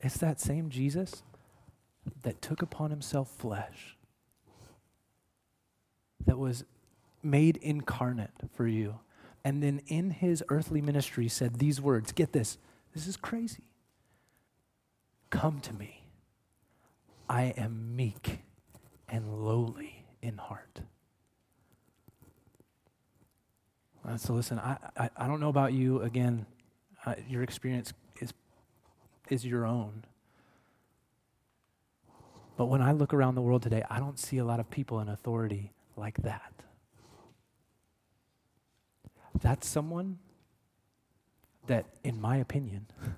It's 0.00 0.16
that 0.18 0.40
same 0.40 0.70
Jesus 0.70 1.22
that 2.22 2.40
took 2.40 2.62
upon 2.62 2.90
himself 2.90 3.28
flesh, 3.28 3.96
that 6.24 6.38
was 6.38 6.64
made 7.22 7.56
incarnate 7.58 8.30
for 8.54 8.66
you. 8.66 8.98
And 9.44 9.62
then 9.62 9.80
in 9.86 10.10
his 10.10 10.42
earthly 10.48 10.80
ministry 10.82 11.28
said 11.28 11.58
these 11.58 11.80
words 11.80 12.12
get 12.12 12.32
this, 12.32 12.58
this 12.94 13.06
is 13.06 13.16
crazy. 13.16 13.64
Come 15.30 15.60
to 15.60 15.72
me. 15.72 16.04
I 17.28 17.54
am 17.56 17.94
meek 17.94 18.40
and 19.08 19.44
lowly 19.44 20.04
in 20.20 20.38
heart. 20.38 20.80
Uh, 24.06 24.16
so 24.16 24.32
listen, 24.32 24.58
I, 24.58 24.76
I, 24.96 25.10
I, 25.16 25.26
don't 25.26 25.40
know 25.40 25.50
about 25.50 25.72
you. 25.72 26.00
Again, 26.00 26.46
uh, 27.04 27.14
your 27.28 27.42
experience 27.42 27.92
is, 28.20 28.32
is 29.28 29.44
your 29.44 29.66
own. 29.66 30.04
But 32.56 32.66
when 32.66 32.82
I 32.82 32.92
look 32.92 33.14
around 33.14 33.34
the 33.34 33.42
world 33.42 33.62
today, 33.62 33.84
I 33.90 34.00
don't 34.00 34.18
see 34.18 34.38
a 34.38 34.44
lot 34.44 34.58
of 34.58 34.70
people 34.70 35.00
in 35.00 35.08
authority 35.08 35.72
like 35.96 36.16
that. 36.22 36.52
That's 39.38 39.66
someone 39.66 40.18
that, 41.66 41.86
in 42.02 42.20
my 42.20 42.36
opinion, 42.36 42.86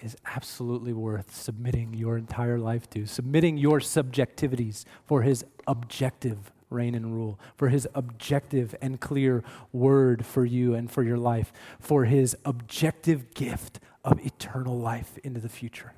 is 0.00 0.16
absolutely 0.24 0.92
worth 0.92 1.34
submitting 1.34 1.94
your 1.94 2.16
entire 2.16 2.58
life 2.58 2.88
to, 2.90 3.06
submitting 3.06 3.56
your 3.56 3.80
subjectivities 3.80 4.84
for 5.04 5.22
his 5.22 5.44
objective 5.66 6.52
reign 6.70 6.94
and 6.94 7.14
rule, 7.14 7.38
for 7.56 7.68
his 7.68 7.86
objective 7.94 8.74
and 8.80 9.00
clear 9.00 9.42
word 9.72 10.24
for 10.24 10.44
you 10.44 10.74
and 10.74 10.90
for 10.90 11.02
your 11.02 11.18
life, 11.18 11.52
for 11.80 12.04
his 12.04 12.36
objective 12.44 13.34
gift 13.34 13.80
of 14.04 14.24
eternal 14.24 14.78
life 14.78 15.18
into 15.24 15.40
the 15.40 15.48
future. 15.48 15.92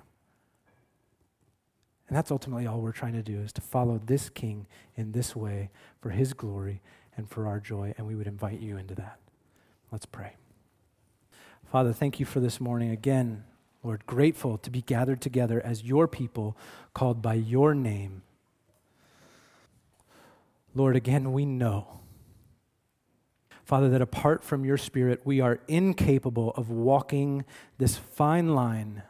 And 2.09 2.17
that's 2.17 2.31
ultimately 2.31 2.67
all 2.67 2.81
we're 2.81 2.93
trying 2.93 3.15
to 3.15 3.23
do 3.23 3.41
is 3.41 3.53
to 3.53 3.61
follow 3.61 4.01
this 4.05 4.29
king 4.29 4.67
in 4.97 5.13
this 5.13 5.37
way 5.37 5.71
for 6.01 6.11
his 6.11 6.33
glory 6.33 6.83
and 7.17 7.29
for 7.29 7.47
our 7.47 7.61
joy, 7.61 7.95
and 7.97 8.07
we 8.07 8.15
would 8.15 8.27
invite 8.27 8.61
you 8.61 8.77
into 8.77 8.95
that. 8.95 9.19
Let's 9.91 10.07
pray. 10.07 10.35
Father, 11.71 11.93
thank 11.93 12.21
you 12.21 12.27
for 12.27 12.41
this 12.41 12.61
morning 12.61 12.91
again. 12.91 13.45
Lord, 13.83 14.07
grateful 14.07 14.59
to 14.59 14.71
be 14.71 14.83
gathered 14.83 15.21
together 15.21 15.61
as 15.65 15.83
your 15.83 16.07
people 16.07 16.57
called 16.95 17.21
by 17.21 17.35
your 17.35 17.75
name. 17.75 18.23
Lord, 20.75 20.97
again, 20.97 21.33
we 21.33 21.45
know, 21.45 22.01
Father, 23.65 23.91
that 23.91 24.01
apart 24.01 24.43
from 24.43 24.65
your 24.65 24.79
Spirit, 24.79 25.21
we 25.25 25.41
are 25.41 25.61
incapable 25.69 26.53
of 26.57 26.71
walking 26.71 27.45
this 27.79 27.97
fine 27.97 28.55
line 28.55 29.03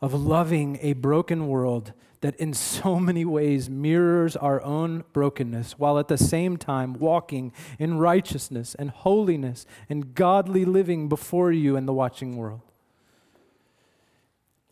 of 0.00 0.14
loving 0.14 0.78
a 0.80 0.94
broken 0.94 1.46
world 1.46 1.92
that 2.20 2.36
in 2.36 2.52
so 2.52 2.96
many 3.00 3.24
ways 3.24 3.68
mirrors 3.68 4.36
our 4.36 4.62
own 4.62 5.04
brokenness, 5.12 5.78
while 5.78 5.98
at 5.98 6.08
the 6.08 6.18
same 6.18 6.56
time 6.56 6.94
walking 6.94 7.52
in 7.78 7.98
righteousness 7.98 8.74
and 8.74 8.90
holiness 8.90 9.66
and 9.88 10.14
godly 10.14 10.64
living 10.64 11.08
before 11.08 11.52
you 11.52 11.76
and 11.76 11.88
the 11.88 11.92
watching 11.92 12.36
world. 12.36 12.60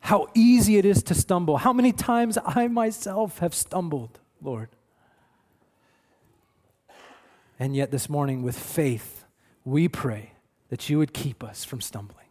How 0.00 0.28
easy 0.34 0.76
it 0.76 0.84
is 0.84 1.02
to 1.04 1.14
stumble. 1.14 1.58
How 1.58 1.72
many 1.72 1.92
times 1.92 2.38
I 2.44 2.68
myself 2.68 3.38
have 3.38 3.54
stumbled, 3.54 4.20
Lord. 4.42 4.68
And 7.60 7.74
yet, 7.74 7.90
this 7.90 8.08
morning, 8.08 8.42
with 8.42 8.56
faith, 8.56 9.24
we 9.64 9.88
pray 9.88 10.32
that 10.68 10.88
you 10.88 10.98
would 10.98 11.12
keep 11.12 11.42
us 11.42 11.64
from 11.64 11.80
stumbling, 11.80 12.26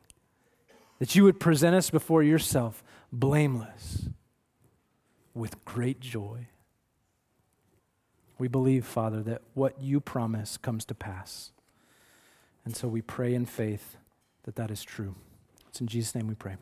that 0.99 1.15
you 1.15 1.26
would 1.26 1.38
present 1.38 1.76
us 1.76 1.89
before 1.89 2.24
yourself 2.24 2.82
blameless 3.11 4.07
with 5.38 5.64
great 5.66 6.00
joy. 6.00 6.48
We 8.38 8.48
believe, 8.48 8.86
Father, 8.86 9.22
that 9.24 9.42
what 9.54 9.80
you 9.82 10.00
promise 10.00 10.58
comes 10.58 10.86
to 10.86 10.96
pass. 10.96 11.52
And 12.66 12.76
so 12.76 12.88
we 12.88 13.02
pray 13.02 13.34
in 13.34 13.46
faith 13.46 13.98
that 14.44 14.56
that 14.56 14.70
is 14.72 14.84
true. 14.84 15.16
It's 15.70 15.82
in 15.82 15.88
Jesus' 15.88 16.16
name 16.16 16.28
we 16.28 16.36
pray. 16.36 16.58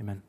Amen. 0.00 0.22